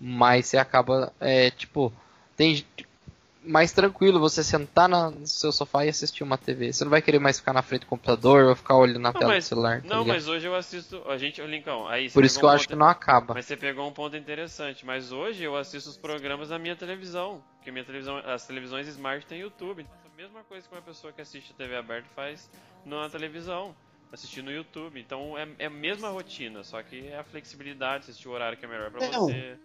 [0.00, 1.92] mas você acaba, é, tipo,
[2.36, 2.64] tem
[3.44, 6.72] mais tranquilo você sentar na- no seu sofá e assistir uma TV.
[6.72, 9.18] Você não vai querer mais ficar na frente do computador ou ficar olhando na Não,
[9.18, 9.82] tela mas- do celular.
[9.82, 10.14] tá Não, ligado?
[10.14, 11.02] mas hoje eu assisto.
[11.08, 13.34] A gente, Lincão, aí Por isso que eu um acho ponto- que não acaba.
[13.34, 14.86] Mas você pegou um ponto interessante.
[14.86, 17.42] Mas hoje eu assisto os programas na minha televisão.
[17.56, 19.82] Porque minha televisão, as televisões Smart tem YouTube.
[19.82, 22.48] Então, a mesma coisa que uma pessoa que assiste a TV aberta faz
[22.86, 23.74] na televisão.
[24.12, 25.00] Assistir no YouTube.
[25.00, 28.64] Então é, é a mesma rotina, só que é a flexibilidade, assistir o horário que
[28.64, 29.26] é melhor pra Não.
[29.26, 29.56] você.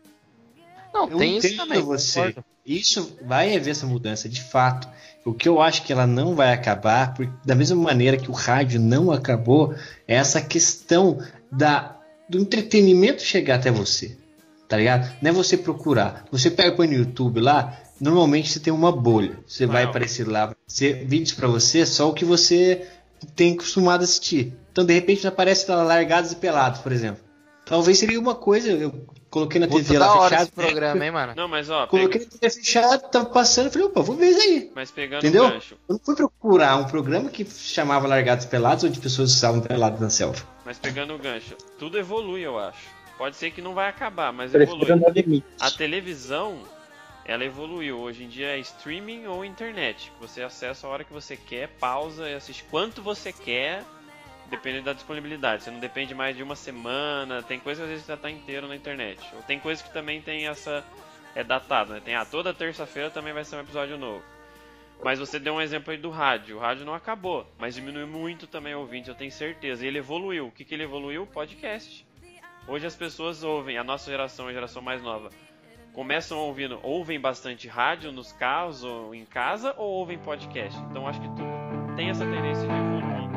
[0.93, 1.81] Não, Eu tem isso entendo também.
[1.81, 2.35] você.
[2.65, 4.87] Isso vai haver essa mudança, de fato.
[5.25, 8.33] O que eu acho que ela não vai acabar, porque da mesma maneira que o
[8.33, 9.73] rádio não acabou,
[10.07, 11.21] é essa questão
[11.51, 11.97] da,
[12.29, 14.17] do entretenimento chegar até você.
[14.69, 15.13] Tá ligado?
[15.21, 16.25] Não é você procurar.
[16.31, 19.37] Você pega põe no YouTube lá, normalmente você tem uma bolha.
[19.45, 19.89] Você vai Não.
[19.89, 22.85] aparecer lá, ser vídeos pra você, só o que você
[23.35, 24.53] tem acostumado a assistir.
[24.71, 27.23] Então, de repente, aparece lá largados e pelados, por exemplo.
[27.65, 30.43] Talvez seria uma coisa, eu coloquei na Puta, TV lá hora fechada.
[30.43, 31.33] esse programa, hein, mano?
[31.35, 34.71] Não, mas ó, Coloquei na TV fechada, tava passando, falei, opa, vou ver isso aí.
[34.73, 35.47] mas pegando Entendeu?
[35.47, 35.75] o gancho.
[35.89, 39.99] Eu não fui procurar um programa que chamava Largados e Pelados, onde pessoas estavam peladas
[39.99, 40.41] na selva.
[40.65, 42.95] Mas pegando o gancho, tudo evolui, eu acho.
[43.17, 44.87] Pode ser que não vai acabar, mas evolui.
[45.13, 45.45] limite.
[45.59, 46.59] A televisão,
[47.27, 47.99] ela evoluiu.
[47.99, 50.11] Hoje em dia é streaming ou internet.
[50.11, 53.83] que Você acessa a hora que você quer, pausa e assiste quanto você quer,
[54.49, 55.63] dependendo da disponibilidade.
[55.63, 57.43] Você não depende mais de uma semana.
[57.43, 59.21] Tem coisa que às vezes já tá inteiro na internet.
[59.35, 60.83] Ou tem coisa que também tem essa.
[61.35, 62.01] É datado, né?
[62.03, 64.23] Tem, ah, toda terça-feira também vai ser um episódio novo.
[65.03, 66.57] Mas você deu um exemplo aí do rádio.
[66.57, 69.85] O rádio não acabou, mas diminuiu muito também o ouvinte, eu tenho certeza.
[69.85, 70.47] E ele evoluiu.
[70.47, 71.23] O que, que ele evoluiu?
[71.23, 72.07] O podcast.
[72.67, 75.29] Hoje as pessoas ouvem, a nossa geração, a geração mais nova,
[75.97, 80.79] começam ouvindo, ouvem bastante rádio nos carros ou em casa ou ouvem podcast.
[80.91, 83.27] Então acho que tudo tem essa tendência de evoluir.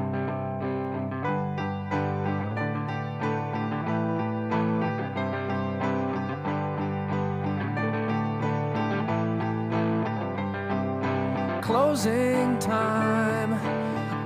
[11.62, 13.54] Closing time.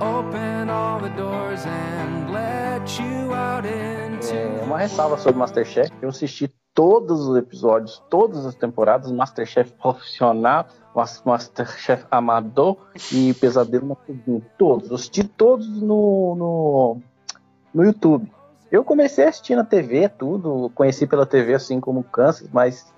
[0.01, 4.35] Open all the doors and let you out into.
[4.35, 5.89] É, uma ressalva sobre Masterchef.
[6.01, 12.77] Eu assisti todos os episódios, todas as temporadas, Masterchef profissional, Mas- Masterchef amador
[13.11, 14.41] e Pesadelo na Cozinha.
[14.57, 14.89] Todos.
[14.89, 16.97] Eu assisti todos no, no,
[17.73, 18.29] no YouTube.
[18.69, 20.69] Eu comecei a assistir na TV, tudo.
[20.75, 22.93] Conheci pela TV, assim como Kansas, mas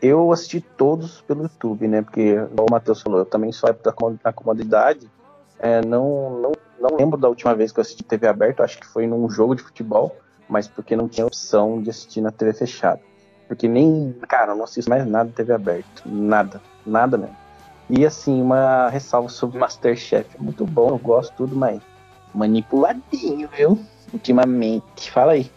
[0.00, 2.00] eu assisti todos pelo YouTube, né?
[2.00, 5.10] Porque, igual o Matheus falou, eu também sou da da comodidade.
[5.58, 8.86] É, não, não, não lembro da última vez que eu assisti TV aberta, acho que
[8.86, 10.16] foi num jogo de futebol,
[10.48, 13.09] mas porque não tinha opção de assistir na TV fechada.
[13.50, 16.02] Porque nem, cara, eu não assisto mais nada de TV aberta.
[16.06, 17.36] Nada, nada mesmo.
[17.90, 20.36] E assim, uma ressalva sobre Masterchef.
[20.36, 21.82] É muito bom, eu gosto tudo, mas
[22.32, 23.76] manipuladinho, viu?
[24.12, 25.10] Ultimamente.
[25.10, 25.50] Fala aí.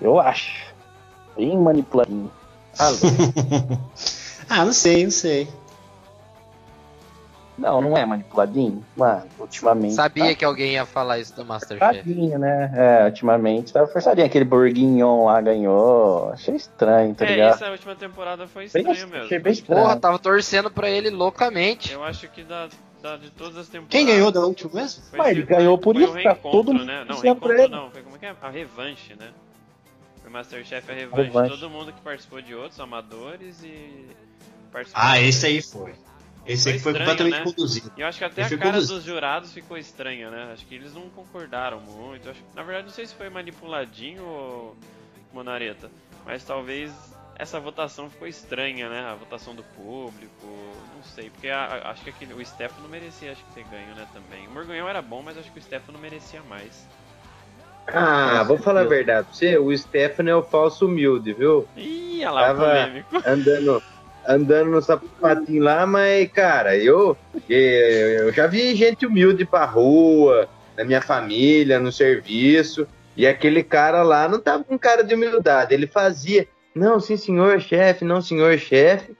[0.00, 0.74] Eu acho.
[1.36, 2.32] Bem manipuladinho.
[2.74, 2.96] Fala.
[4.50, 5.48] ah, não sei, não sei.
[7.60, 8.84] Não, não é manipuladinho?
[8.96, 9.94] Mano, ultimamente.
[9.94, 11.98] Sabia tá que alguém ia falar isso do Masterchef.
[11.98, 12.72] forçadinho, né?
[12.74, 14.26] É, ultimamente tava forçadinho.
[14.26, 16.30] Aquele Bourguignon lá ganhou.
[16.32, 17.54] Achei estranho, tá É, ligado?
[17.54, 19.24] essa última temporada foi Bem- estranha mesmo.
[19.26, 19.82] achei bem estranho.
[19.82, 21.92] Porra, tava torcendo pra ele loucamente.
[21.92, 22.68] Eu acho que da,
[23.02, 23.90] da- de todas as temporadas.
[23.90, 25.02] Quem ganhou da última mesmo?
[25.04, 27.04] Foi Mas ele ganhou por foi isso, tá todo mundo né?
[27.08, 27.68] Não, reencontro ele.
[27.68, 27.90] não.
[27.90, 28.34] Foi como é que é?
[28.40, 29.28] A revanche, né?
[30.22, 31.22] Foi Masterchef a revanche.
[31.24, 31.50] Revanche.
[31.58, 34.06] Todo mundo que participou de outros amadores e.
[34.72, 35.92] participou Ah, esse aí foi.
[36.46, 37.44] Esse aí foi estranho, completamente né?
[37.44, 37.92] conduzido.
[37.96, 38.94] E eu acho que até Ele a foi cara conduzido.
[38.94, 40.50] dos jurados ficou estranha, né?
[40.52, 42.28] Acho que eles não concordaram muito.
[42.28, 44.76] Acho- na verdade, não sei se foi manipuladinho ou
[45.32, 45.90] Monareta,
[46.24, 46.92] mas talvez
[47.36, 49.00] essa votação ficou estranha, né?
[49.00, 50.46] A votação do público,
[50.94, 53.94] não sei, porque a- a- acho que aquele, o Stefano merecia acho que ter ganho,
[53.94, 54.46] né, também.
[54.48, 56.86] O Morganhão era bom, mas acho que o Stefano merecia mais.
[57.86, 61.68] Ah, vou falar a verdade pra você, o Stefano é o falso humilde, viu?
[61.76, 63.22] Ih, olha lá, Tava polêmico.
[63.26, 63.82] andando,
[64.34, 67.16] andando no sapatinho lá, mas, cara, eu,
[67.48, 74.02] eu já vi gente humilde pra rua, na minha família, no serviço, e aquele cara
[74.02, 78.58] lá não tava com cara de humildade, ele fazia, não, sim senhor chefe, não senhor
[78.58, 79.12] chefe,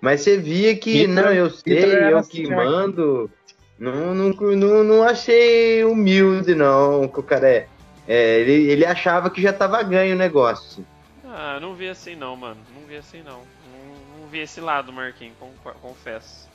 [0.00, 3.30] mas você via que, Hitler- não, eu sei, era eu que mando,
[3.78, 7.66] não, não, não, não achei humilde não, que o cara é,
[8.06, 10.84] é, ele, ele achava que já tava ganho o negócio.
[11.24, 12.56] Ah, não vi assim não, mano.
[12.74, 13.40] Não vi assim não.
[14.30, 16.48] Vi esse lado, Marquinhos, con- confesso.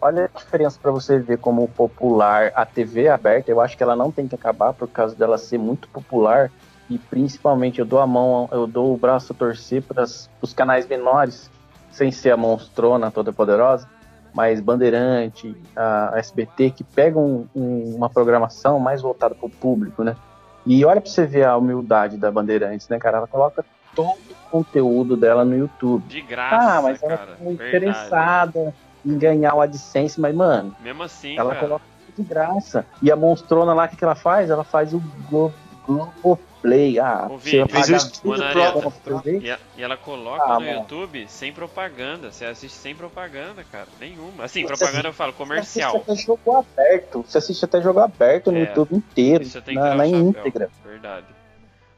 [0.00, 3.50] Olha a diferença para você ver como popular a TV aberta.
[3.50, 6.52] Eu acho que ela não tem que acabar por causa dela ser muito popular
[6.88, 10.86] e principalmente eu dou a mão, eu dou o braço a torcer para os canais
[10.86, 11.50] menores,
[11.90, 13.88] sem ser a monstrona toda poderosa,
[14.32, 20.16] mas Bandeirante, a SBT que pegam um- uma programação mais voltada para o público, né?
[20.64, 23.18] E olha para você ver a humildade da Bandeirantes, né, cara?
[23.18, 23.64] Ela coloca
[23.94, 26.06] todo o conteúdo dela no YouTube.
[26.08, 27.32] De graça, Ah, mas ela cara.
[27.32, 27.54] tá verdade.
[27.54, 28.74] interessada
[29.04, 31.60] em ganhar o AdSense, mas, mano, Mesmo assim, ela cara.
[31.66, 32.86] coloca tudo de graça.
[33.02, 34.50] E a monstrona lá, o que, que ela faz?
[34.50, 35.52] Ela faz o Glo-
[35.86, 36.98] Globoplay.
[36.98, 38.92] Ah, Ô, você Vini, vai fez pagar o estudo tudo próprio.
[39.02, 39.42] pra ver?
[39.42, 40.80] E, a- e ela coloca Ah, no mano.
[40.80, 42.30] YouTube sem propaganda.
[42.30, 43.86] Você assiste sem propaganda, cara.
[44.00, 44.44] Nenhuma.
[44.44, 45.96] Assim, Você propaganda eu falo, Você comercial.
[45.96, 47.24] assiste até jogo aberto.
[47.26, 50.06] Você assiste até jogo aberto no É, YouTube inteiro, Isso eu tenho que na, na
[50.06, 50.70] íntegra.
[50.84, 51.26] Verdade.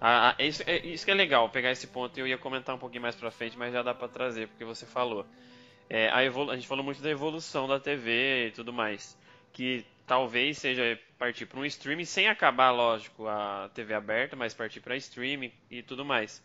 [0.01, 2.19] Ah, isso, é, isso que é legal, pegar esse ponto.
[2.19, 4.87] Eu ia comentar um pouquinho mais pra frente, mas já dá pra trazer, porque você
[4.87, 5.27] falou.
[5.89, 9.17] É, a, a gente falou muito da evolução da TV e tudo mais.
[9.53, 14.81] Que talvez seja partir para um streaming sem acabar, lógico, a TV aberta, mas partir
[14.81, 16.43] para streaming e tudo mais.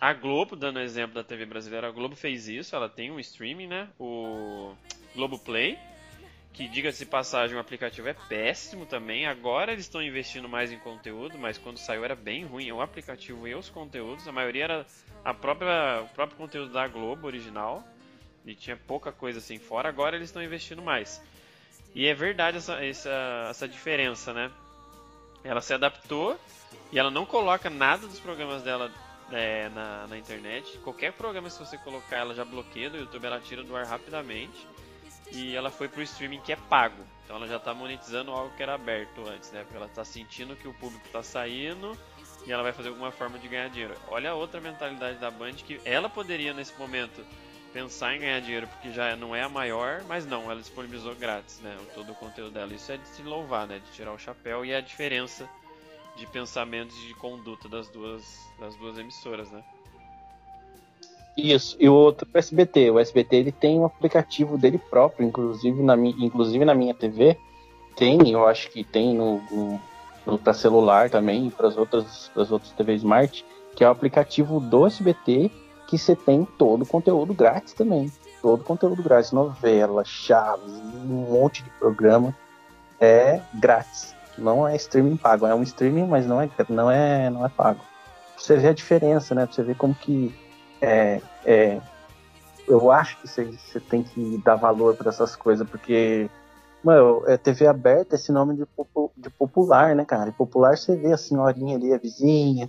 [0.00, 3.68] A Globo, dando exemplo da TV brasileira, a Globo fez isso, ela tem um streaming,
[3.68, 3.88] né?
[3.98, 4.74] O
[5.14, 5.78] Globo Play,
[6.60, 9.24] que diga-se passagem, o aplicativo é péssimo também.
[9.24, 13.48] Agora eles estão investindo mais em conteúdo, mas quando saiu era bem ruim o aplicativo
[13.48, 14.28] e os conteúdos.
[14.28, 14.86] A maioria era
[15.24, 17.82] a própria, o próprio conteúdo da Globo original
[18.44, 19.88] e tinha pouca coisa assim fora.
[19.88, 21.22] Agora eles estão investindo mais.
[21.94, 24.50] E é verdade essa, essa, essa diferença, né?
[25.42, 26.38] Ela se adaptou
[26.92, 28.92] e ela não coloca nada dos programas dela
[29.32, 30.76] é, na, na internet.
[30.84, 34.68] Qualquer programa, se você colocar, ela já bloqueia do YouTube, ela tira do ar rapidamente.
[35.32, 37.04] E ela foi pro streaming que é pago.
[37.24, 39.62] Então ela já tá monetizando algo que era aberto antes, né?
[39.62, 41.96] Porque ela tá sentindo que o público tá saindo
[42.46, 43.94] e ela vai fazer alguma forma de ganhar dinheiro.
[44.08, 47.24] Olha a outra mentalidade da Band que ela poderia nesse momento
[47.72, 51.60] pensar em ganhar dinheiro porque já não é a maior, mas não, ela disponibilizou grátis,
[51.60, 51.76] né?
[51.94, 52.74] Todo o conteúdo dela.
[52.74, 53.78] Isso é de se louvar, né?
[53.78, 55.48] De tirar o chapéu e é a diferença
[56.16, 58.24] de pensamentos e de conduta das duas,
[58.58, 59.62] das duas emissoras, né?
[61.36, 62.90] Isso, e o outro o SBT.
[62.90, 67.36] O SBT ele tem um aplicativo dele próprio, inclusive na, inclusive na minha TV.
[67.96, 69.40] Tem, eu acho que tem no,
[70.26, 73.44] no, para celular também para as outras, outras TV Smart,
[73.76, 75.50] que é o aplicativo do SBT,
[75.86, 78.10] que você tem todo o conteúdo grátis também.
[78.40, 82.34] Todo o conteúdo grátis, novela, chaves, um monte de programa
[83.00, 84.14] é grátis.
[84.38, 87.80] Não é streaming pago, é um streaming, mas não é, não é, não é pago.
[87.80, 89.44] Pra você ver a diferença, né?
[89.44, 90.34] Pra você ver como que
[90.80, 91.80] é, é,
[92.66, 96.30] eu acho que você, tem que dar valor para essas coisas, porque,
[96.82, 98.64] mano, é TV aberta, esse nome de,
[99.16, 100.30] de popular, né, cara?
[100.30, 102.68] E popular você vê a senhorinha ali, a vizinha,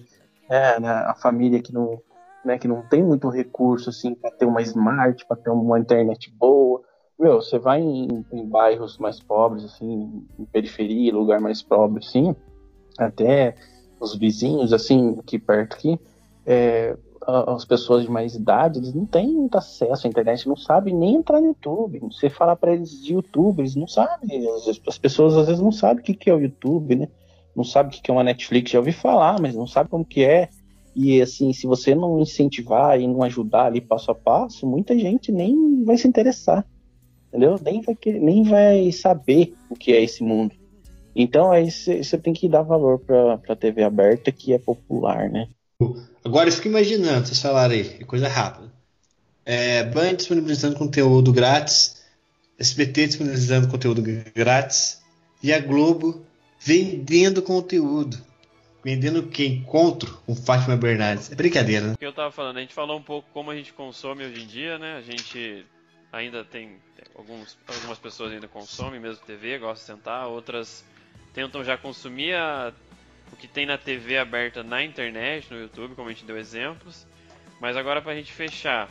[0.49, 2.01] é, né, a família que não,
[2.43, 6.31] né, que não tem muito recurso, assim, para ter uma smart, para ter uma internet
[6.31, 6.81] boa.
[7.19, 12.35] Meu, você vai em, em bairros mais pobres, assim, em periferia, lugar mais pobre, assim,
[12.97, 13.55] até
[13.99, 15.99] os vizinhos, assim, aqui perto aqui,
[16.45, 16.97] é,
[17.27, 21.15] as pessoas de mais idade, eles não têm muito acesso à internet, não sabem nem
[21.15, 21.99] entrar no YouTube.
[21.99, 24.47] Você falar para eles de YouTube, eles não sabem.
[24.49, 27.07] As, as pessoas às vezes não sabem o que, é o YouTube, né?
[27.55, 30.23] Não sabem o que, é uma Netflix, já ouvi falar, mas não sabe como que
[30.23, 30.49] é.
[30.95, 35.31] E assim, se você não incentivar e não ajudar ali passo a passo, muita gente
[35.31, 36.65] nem vai se interessar.
[37.27, 37.57] Entendeu?
[37.63, 40.55] Nem vai, nem vai saber o que é esse mundo.
[41.15, 45.47] Então aí você tem que dar valor pra, pra TV aberta que é popular, né?
[46.23, 48.71] Agora eu fico imaginando, vocês falaram aí, é coisa rápida.
[49.45, 52.03] É, Band disponibilizando conteúdo grátis,
[52.59, 54.03] SBT disponibilizando conteúdo
[54.35, 55.01] grátis
[55.41, 56.25] e a Globo
[56.59, 58.17] vendendo conteúdo.
[58.83, 59.45] Vendendo o quê?
[59.45, 61.31] Encontro com Fátima Bernardes.
[61.31, 61.93] É brincadeira, né?
[61.93, 64.41] O que eu tava falando, a gente falou um pouco como a gente consome hoje
[64.41, 64.97] em dia, né?
[64.97, 65.65] A gente
[66.11, 70.83] ainda tem, tem alguns, algumas pessoas ainda consomem mesmo TV, gostam de sentar, outras
[71.33, 72.73] tentam já consumir a-
[73.31, 77.05] o que tem na TV aberta na internet, no YouTube, como a gente deu exemplos.
[77.59, 78.89] Mas agora pra gente fechar,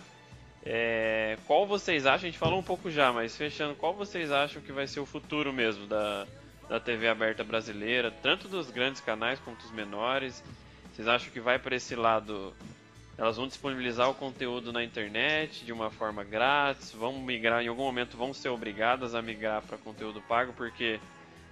[0.64, 2.28] é, qual vocês acham?
[2.28, 5.06] A gente falou um pouco já, mas fechando, qual vocês acham que vai ser o
[5.06, 6.26] futuro mesmo da,
[6.68, 10.42] da TV aberta brasileira, tanto dos grandes canais quanto dos menores?
[10.92, 12.54] Vocês acham que vai para esse lado?
[13.16, 16.92] Elas vão disponibilizar o conteúdo na internet de uma forma grátis?
[16.92, 21.00] Vão migrar, em algum momento vão ser obrigadas a migrar para conteúdo pago, porque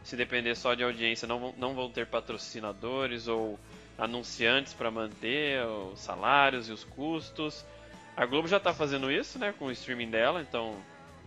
[0.08, 3.60] se depender só de audiência não não vão ter patrocinadores ou
[3.98, 7.62] anunciantes para manter os salários e os custos.
[8.16, 10.76] A Globo já está fazendo isso, né, com o streaming dela, então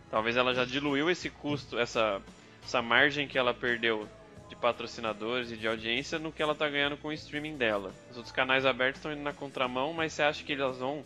[0.10, 2.20] talvez ela já diluiu esse custo, essa
[2.64, 4.08] essa margem que ela perdeu
[4.50, 7.94] de patrocinadores e de audiência no que ela tá ganhando com o streaming dela.
[8.10, 11.06] Os outros canais abertos estão indo na contramão, mas você acha que elas vão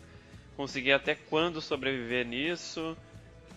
[0.55, 2.95] conseguir até quando sobreviver nisso?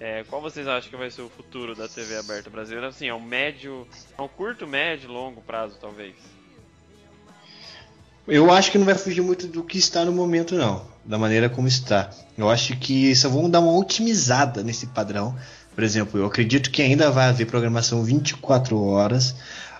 [0.00, 2.88] É, qual vocês acham que vai ser o futuro da TV aberta brasileira?
[2.88, 3.86] Assim, ao médio,
[4.16, 6.14] ao curto, médio, longo prazo, talvez.
[8.26, 10.86] Eu acho que não vai fugir muito do que está no momento, não.
[11.04, 12.10] Da maneira como está.
[12.36, 15.34] Eu acho que só vão dar uma otimizada nesse padrão.
[15.74, 19.34] Por exemplo, eu acredito que ainda vai haver programação 24 horas,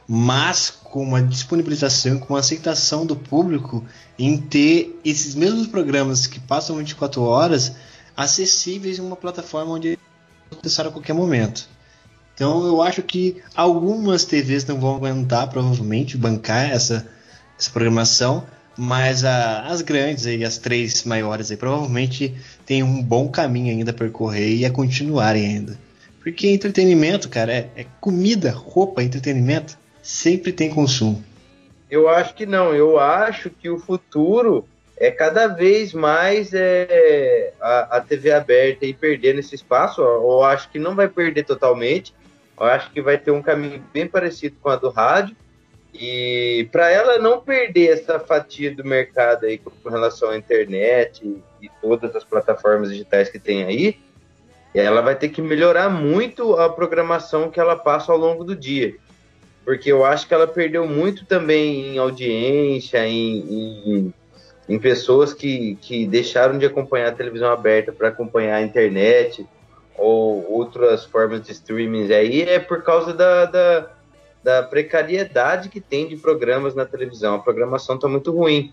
[0.09, 3.85] mas com uma disponibilização, com uma aceitação do público
[4.19, 7.77] em ter esses mesmos programas que passam 24 horas
[8.17, 9.99] acessíveis em uma plataforma onde
[10.51, 11.69] acessar a qualquer momento.
[12.35, 17.09] Então eu acho que algumas TVs não vão aguentar provavelmente bancar essa,
[17.59, 18.47] essa programação,
[18.77, 22.35] mas a, as grandes aí, as três maiores aí, provavelmente
[22.65, 25.79] tem um bom caminho ainda a percorrer e a continuarem ainda.
[26.23, 31.25] Porque entretenimento, cara, é, é comida, roupa, entretenimento, sempre tem consumo.
[31.91, 32.73] Eu acho que não.
[32.73, 34.65] Eu acho que o futuro
[35.01, 40.03] é cada vez mais é, a, a TV aberta e perdendo esse espaço.
[40.03, 42.13] Eu acho que não vai perder totalmente.
[42.59, 45.37] Eu acho que vai ter um caminho bem parecido com a do rádio.
[45.95, 51.67] E para ela não perder essa fatia do mercado aí com relação à internet e,
[51.67, 53.97] e todas as plataformas digitais que tem aí,
[54.75, 58.97] ela vai ter que melhorar muito a programação que ela passa ao longo do dia.
[59.65, 64.15] Porque eu acho que ela perdeu muito também em audiência, em, em,
[64.69, 69.47] em pessoas que, que deixaram de acompanhar a televisão aberta para acompanhar a internet
[69.97, 73.91] ou outras formas de streaming aí, é por causa da, da,
[74.43, 77.35] da precariedade que tem de programas na televisão.
[77.35, 78.73] A programação está muito ruim.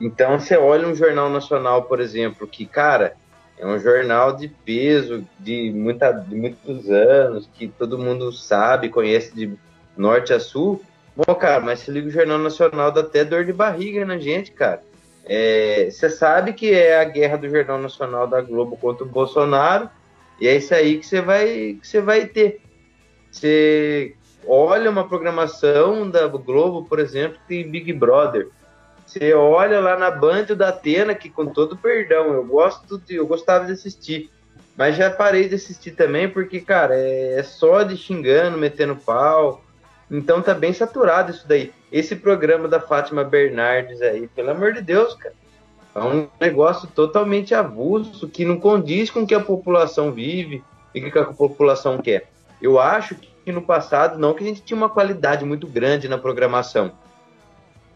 [0.00, 3.14] Então, você olha um jornal nacional, por exemplo, que, cara,
[3.56, 9.32] é um jornal de peso de, muita, de muitos anos, que todo mundo sabe, conhece
[9.34, 9.52] de
[9.96, 10.82] norte a sul.
[11.16, 14.50] Bom, cara, mas se liga o Jornal Nacional dá até dor de barriga na gente,
[14.50, 14.82] cara.
[15.26, 19.88] Você é, sabe que é a guerra do Jornal Nacional da Globo contra o Bolsonaro,
[20.38, 22.60] e é isso aí que você vai, que vai ter.
[23.30, 24.14] Você
[24.46, 28.48] olha uma programação da Globo, por exemplo, tem Big Brother.
[29.06, 33.26] Você olha lá na Band da Atena, que com todo perdão, eu gosto de, eu
[33.26, 34.30] gostava de assistir.
[34.76, 39.63] Mas já parei de assistir também, porque, cara, é, é só de xingando, metendo pau.
[40.16, 41.72] Então tá bem saturado isso daí.
[41.90, 45.34] Esse programa da Fátima Bernardes aí, pelo amor de Deus, cara.
[45.92, 50.62] É um negócio totalmente avulso, que não condiz com o que a população vive
[50.94, 52.28] e o que a população quer.
[52.62, 56.18] Eu acho que no passado, não que a gente tinha uma qualidade muito grande na
[56.18, 56.92] programação,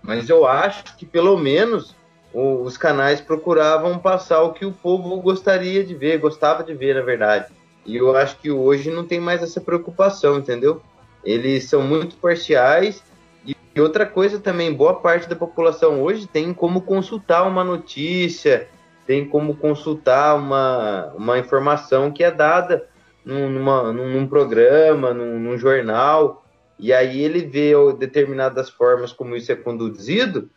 [0.03, 1.95] mas eu acho que pelo menos
[2.33, 7.03] os canais procuravam passar o que o povo gostaria de ver, gostava de ver, na
[7.03, 7.47] verdade.
[7.87, 10.83] E eu acho que hoje não tem mais essa preocupação, entendeu?
[11.25, 13.03] Eles são muito parciais.
[13.45, 18.69] E outra coisa também, boa parte da população hoje tem como consultar uma notícia,
[19.07, 22.89] tem como consultar uma, uma informação que é dada
[23.25, 26.45] num, numa, num, programa, num, num jornal
[26.79, 30.49] e aí ele vê determinadas formas como isso é conduzido,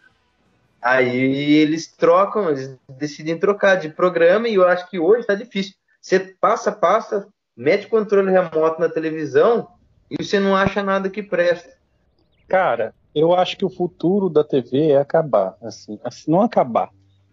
[0.82, 5.74] aí eles trocam, eles decidem trocar de programa e eu acho que hoje está difícil.
[6.00, 9.68] Você passa, passa, mete controle remoto na televisão
[10.12, 11.70] e você não acha nada que presta.
[12.48, 16.90] Cara, eu acho que o futuro da TV é acabar, assim, assim não acabar,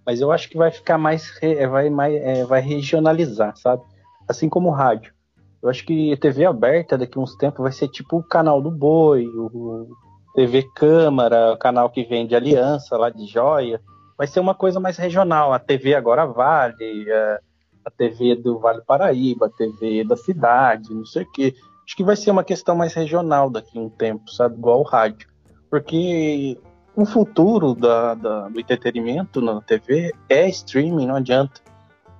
[0.07, 1.29] mas eu acho que vai ficar mais,
[1.70, 3.83] vai, mais, é, vai regionalizar, sabe?
[4.29, 5.12] Assim como o rádio.
[5.61, 8.70] Eu acho que TV aberta daqui a uns tempos vai ser tipo o canal do
[8.70, 9.89] Boi, o
[10.35, 13.81] TV Câmara, o canal que vende aliança lá de joia.
[14.16, 15.53] Vai ser uma coisa mais regional.
[15.53, 17.41] A TV agora vale, a,
[17.85, 21.55] a TV do Vale Paraíba, a TV da cidade, não sei o quê.
[21.89, 24.57] Acho que vai ser uma questão mais regional daqui a um tempo, sabe?
[24.57, 25.26] Igual o rádio.
[25.70, 26.61] Porque
[26.95, 31.62] o futuro da, da, do entretenimento na TV é streaming, não adianta.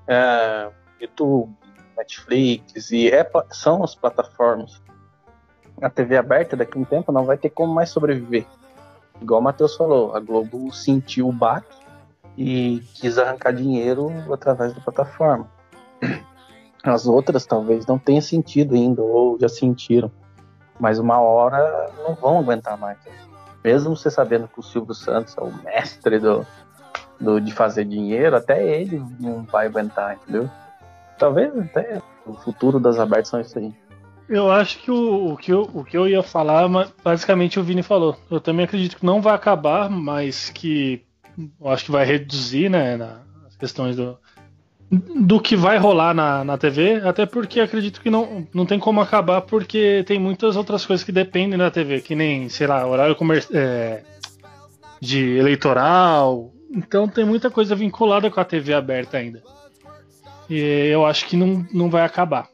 [0.07, 1.55] É, YouTube,
[1.99, 4.81] Netflix e é, são as plataformas.
[5.83, 8.47] A TV aberta daqui a um tempo não vai ter como mais sobreviver.
[9.21, 11.77] Igual o Matheus falou, a Globo sentiu o baque
[12.39, 15.47] e quis arrancar dinheiro através da plataforma.
[16.83, 20.11] As outras talvez não tenham sentido ainda, ou já sentiram.
[20.79, 22.99] Mas uma hora não vão aguentar mais.
[23.65, 26.47] Mesmo você sabendo que o Silvio Santos é o mestre do,
[27.21, 30.49] do, de fazer dinheiro, até ele não vai aguentar, entendeu?
[31.19, 33.75] Talvez até o futuro das abertas são isso aí.
[34.29, 36.69] Eu acho que o, o, que eu, o que eu ia falar,
[37.03, 38.17] basicamente o Vini falou.
[38.31, 41.03] Eu também acredito que não vai acabar, mas que
[41.61, 44.19] eu acho que vai reduzir, né, nas questões do,
[44.91, 49.01] do que vai rolar na, na TV, até porque acredito que não, não tem como
[49.01, 53.17] acabar, porque tem muitas outras coisas que dependem da TV, que nem, sei lá, horário
[53.53, 54.03] é,
[55.01, 56.51] de eleitoral.
[56.71, 59.43] Então tem muita coisa vinculada com a TV aberta ainda.
[60.49, 62.49] E eu acho que não, não vai acabar.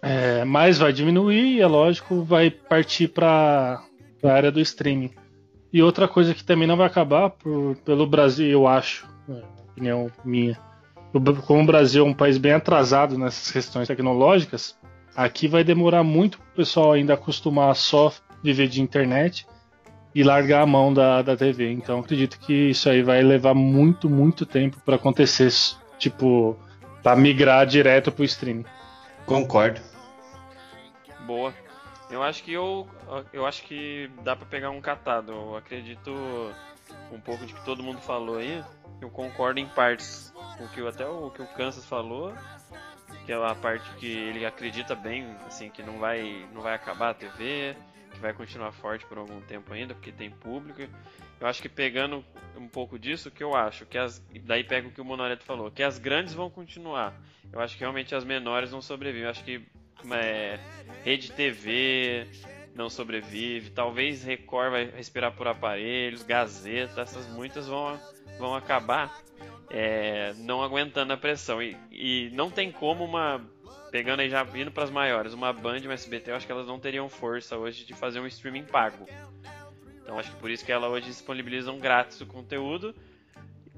[0.00, 3.82] É, mas vai diminuir e, é lógico, vai partir para
[4.22, 5.10] a área do streaming.
[5.70, 10.10] E outra coisa que também não vai acabar por, pelo Brasil, eu acho, é, opinião
[10.24, 10.67] minha.
[11.12, 14.76] O- Como o Brasil é um país bem atrasado nessas questões tecnológicas,
[15.16, 19.46] aqui vai demorar muito para o pessoal ainda acostumar a só viver de internet
[20.14, 21.72] e largar a mão da, da TV.
[21.72, 25.50] Então acredito que isso aí vai levar muito, muito tempo para acontecer.
[25.98, 26.56] Tipo,
[27.02, 28.64] para migrar direto pro streaming.
[29.26, 29.80] Concordo.
[31.26, 31.52] Boa.
[32.10, 32.86] Eu acho que eu,
[33.32, 35.32] eu acho que dá pra pegar um catado.
[35.32, 36.10] Eu acredito
[37.12, 38.62] um pouco de que todo mundo falou aí.
[39.00, 42.34] Eu concordo em partes com o que até o que o Kansas falou,
[43.24, 47.10] que é a parte que ele acredita bem, assim, que não vai não vai acabar
[47.10, 47.76] a TV,
[48.12, 50.82] que vai continuar forte por algum tempo ainda, porque tem público.
[51.40, 52.24] Eu acho que pegando
[52.56, 55.70] um pouco disso, que eu acho, que as daí pega o que o Monoreto falou,
[55.70, 57.14] que as grandes vão continuar.
[57.52, 59.24] Eu acho que realmente as menores não sobrevivem.
[59.24, 59.64] Eu acho que
[60.12, 60.58] é,
[61.04, 62.26] Rede TV
[62.74, 67.98] não sobrevive, talvez Record vai respirar por aparelhos, Gazeta, essas muitas vão,
[68.38, 69.12] vão acabar
[69.70, 71.62] é, não aguentando a pressão.
[71.62, 73.40] E, e não tem como uma.
[73.90, 76.52] Pegando aí já vindo para as maiores, uma Band e uma SBT, eu acho que
[76.52, 79.06] elas não teriam força hoje de fazer um streaming pago.
[80.02, 82.94] Então acho que por isso que ela hoje disponibilizam grátis o conteúdo.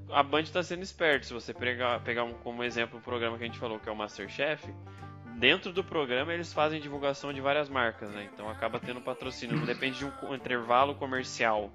[0.09, 1.27] A Band está sendo esperta.
[1.27, 3.91] Se você pegar, pegar um, como exemplo o programa que a gente falou, que é
[3.91, 4.69] o Masterchef,
[5.37, 8.29] dentro do programa eles fazem divulgação de várias marcas, né?
[8.33, 9.55] Então acaba tendo patrocínio.
[9.57, 11.71] Não depende de um intervalo comercial.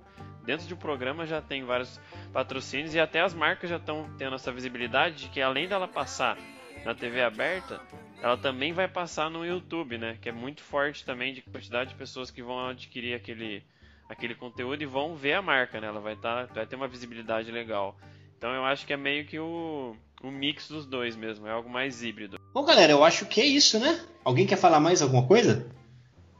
[0.46, 2.00] Dentro de um programa já tem vários
[2.32, 6.38] patrocínios e até as marcas já estão tendo essa visibilidade de que além dela passar
[6.84, 7.80] na TV aberta,
[8.22, 10.16] ela também vai passar no YouTube, né?
[10.22, 13.64] Que é muito forte também de quantidade de pessoas que vão adquirir aquele,
[14.08, 15.88] aquele conteúdo e vão ver a marca, né?
[15.88, 17.98] Ela vai, tá, vai ter uma visibilidade legal.
[18.38, 21.68] Então eu acho que é meio que o, o mix dos dois mesmo, é algo
[21.68, 22.38] mais híbrido.
[22.54, 24.00] Bom, galera, eu acho que é isso, né?
[24.24, 25.68] Alguém quer falar mais alguma coisa?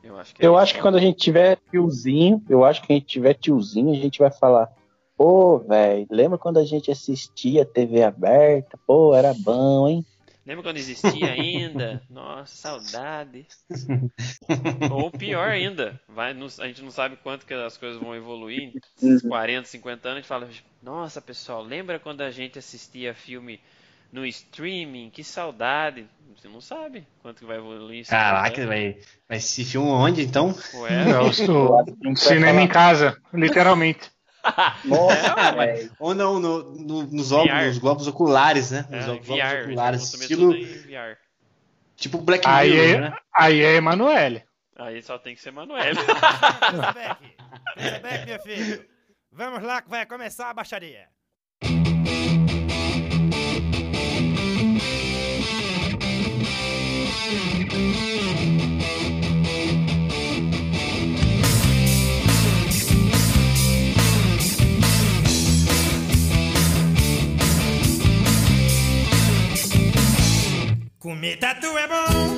[0.07, 0.61] Eu acho que é Eu isso.
[0.63, 3.97] acho que quando a gente tiver tiozinho, eu acho que a gente tiver tiozinho, a
[3.97, 4.71] gente vai falar:
[5.17, 8.79] Pô, velho, lembra quando a gente assistia TV aberta?
[8.87, 10.05] Pô, era bom, hein?
[10.45, 12.01] Lembra quando existia ainda?
[12.09, 13.47] Nossa, saudade.
[14.91, 18.75] Ou pior ainda, vai, não- a gente não sabe quanto que as coisas vão evoluir.
[19.03, 20.49] Em 40, 50 anos, a gente fala,
[20.83, 23.59] nossa pessoal, lembra quando a gente assistia filme
[24.17, 25.11] no streaming?
[25.11, 26.07] Que saudade.
[26.35, 28.11] Você não sabe quanto que vai evoluir isso.
[28.11, 28.99] Caraca, vai,
[29.29, 30.55] vai se filme onde então?
[30.75, 34.11] Ué, É, o, o- um cinema em casa, literalmente.
[34.49, 38.87] Ah, mas- ou não, no- no- nos, óculos, nos globos oculares, né?
[38.93, 40.55] é, Nos em globos VR, oculares, estilo
[41.97, 43.17] tipo Black Aí Mirror, é, né?
[43.35, 44.45] aí é Emanuele.
[44.77, 45.51] Aí só tem que ser
[48.39, 48.87] filho.
[49.33, 51.09] Vamos lá que vai começar a baixaria.
[71.07, 72.36] Comer tatu é bom,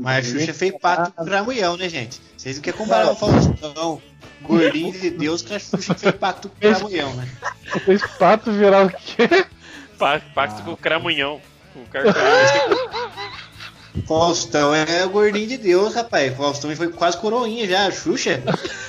[0.00, 2.20] Mas é a Xuxa fez pato cramunhão, né, gente?
[2.36, 4.02] Vocês não querem comparar o Faustão,
[4.42, 7.28] gordinho de Deus, com a Xuxa é fez pato cramunhão, né?
[7.84, 9.46] Fez pato virar o quê?
[9.98, 10.64] Pa pacto ah.
[10.64, 10.78] com o ah.
[10.78, 11.40] cramunhão.
[11.72, 11.86] Com o
[14.06, 16.34] Faustão é gordinho de Deus, rapaz.
[16.36, 18.42] Faustão foi quase coroinha já, Xuxa.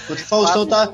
[0.10, 0.89] O Faustão tá.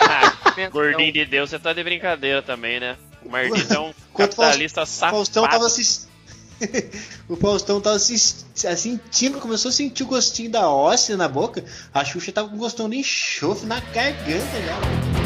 [0.00, 2.96] Ah, gordinho de Deus, você tá de brincadeira também, né?
[3.24, 5.16] Mardidão é capitalista Faustão, safado.
[5.16, 6.13] Faustão tava assistindo.
[7.28, 11.64] o Faustão tava se, assim, sentindo, começou a sentir o gostinho da óssea na boca.
[11.92, 15.24] A Xuxa tava com gostão de enxofre na garganta já.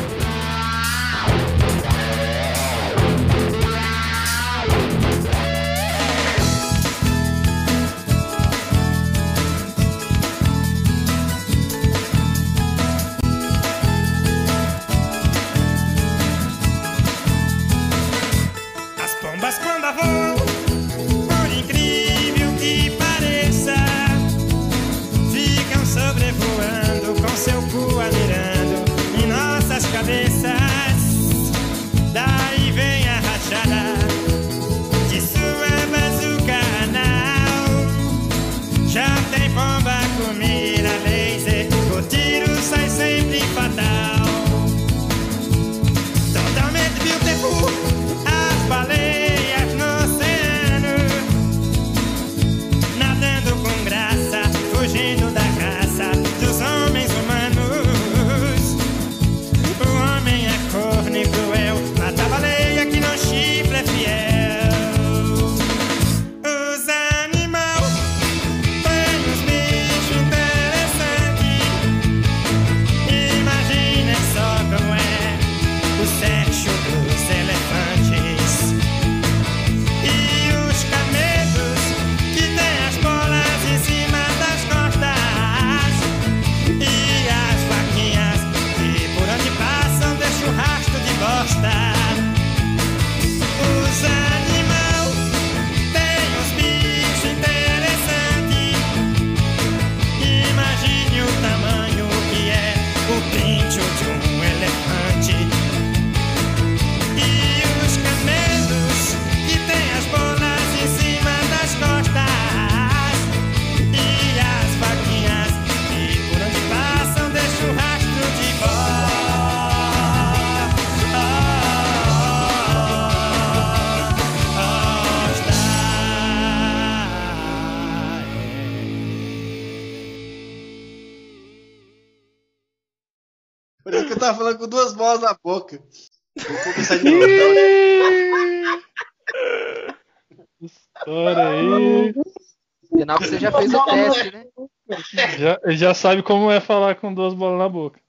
[145.49, 148.01] já, já sabe como é falar com duas bolas na boca.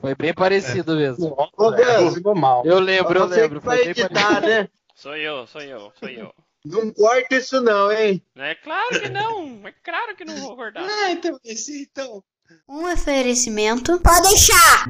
[0.00, 1.34] Foi bem parecido mesmo.
[1.56, 2.64] Ô, Deus, ficou mal.
[2.64, 3.60] Eu lembro, eu lembro.
[3.60, 4.46] Foi bem parecido.
[4.48, 4.68] né?
[4.94, 6.32] Sou eu, sou eu, sou eu.
[6.64, 8.22] Não corta isso não, hein?
[8.36, 9.66] É claro que não.
[9.66, 10.84] É claro que não vou cortar.
[10.84, 12.22] Ah, então, esse, então.
[12.68, 13.98] Um oferecimento.
[14.00, 14.84] Pode deixar.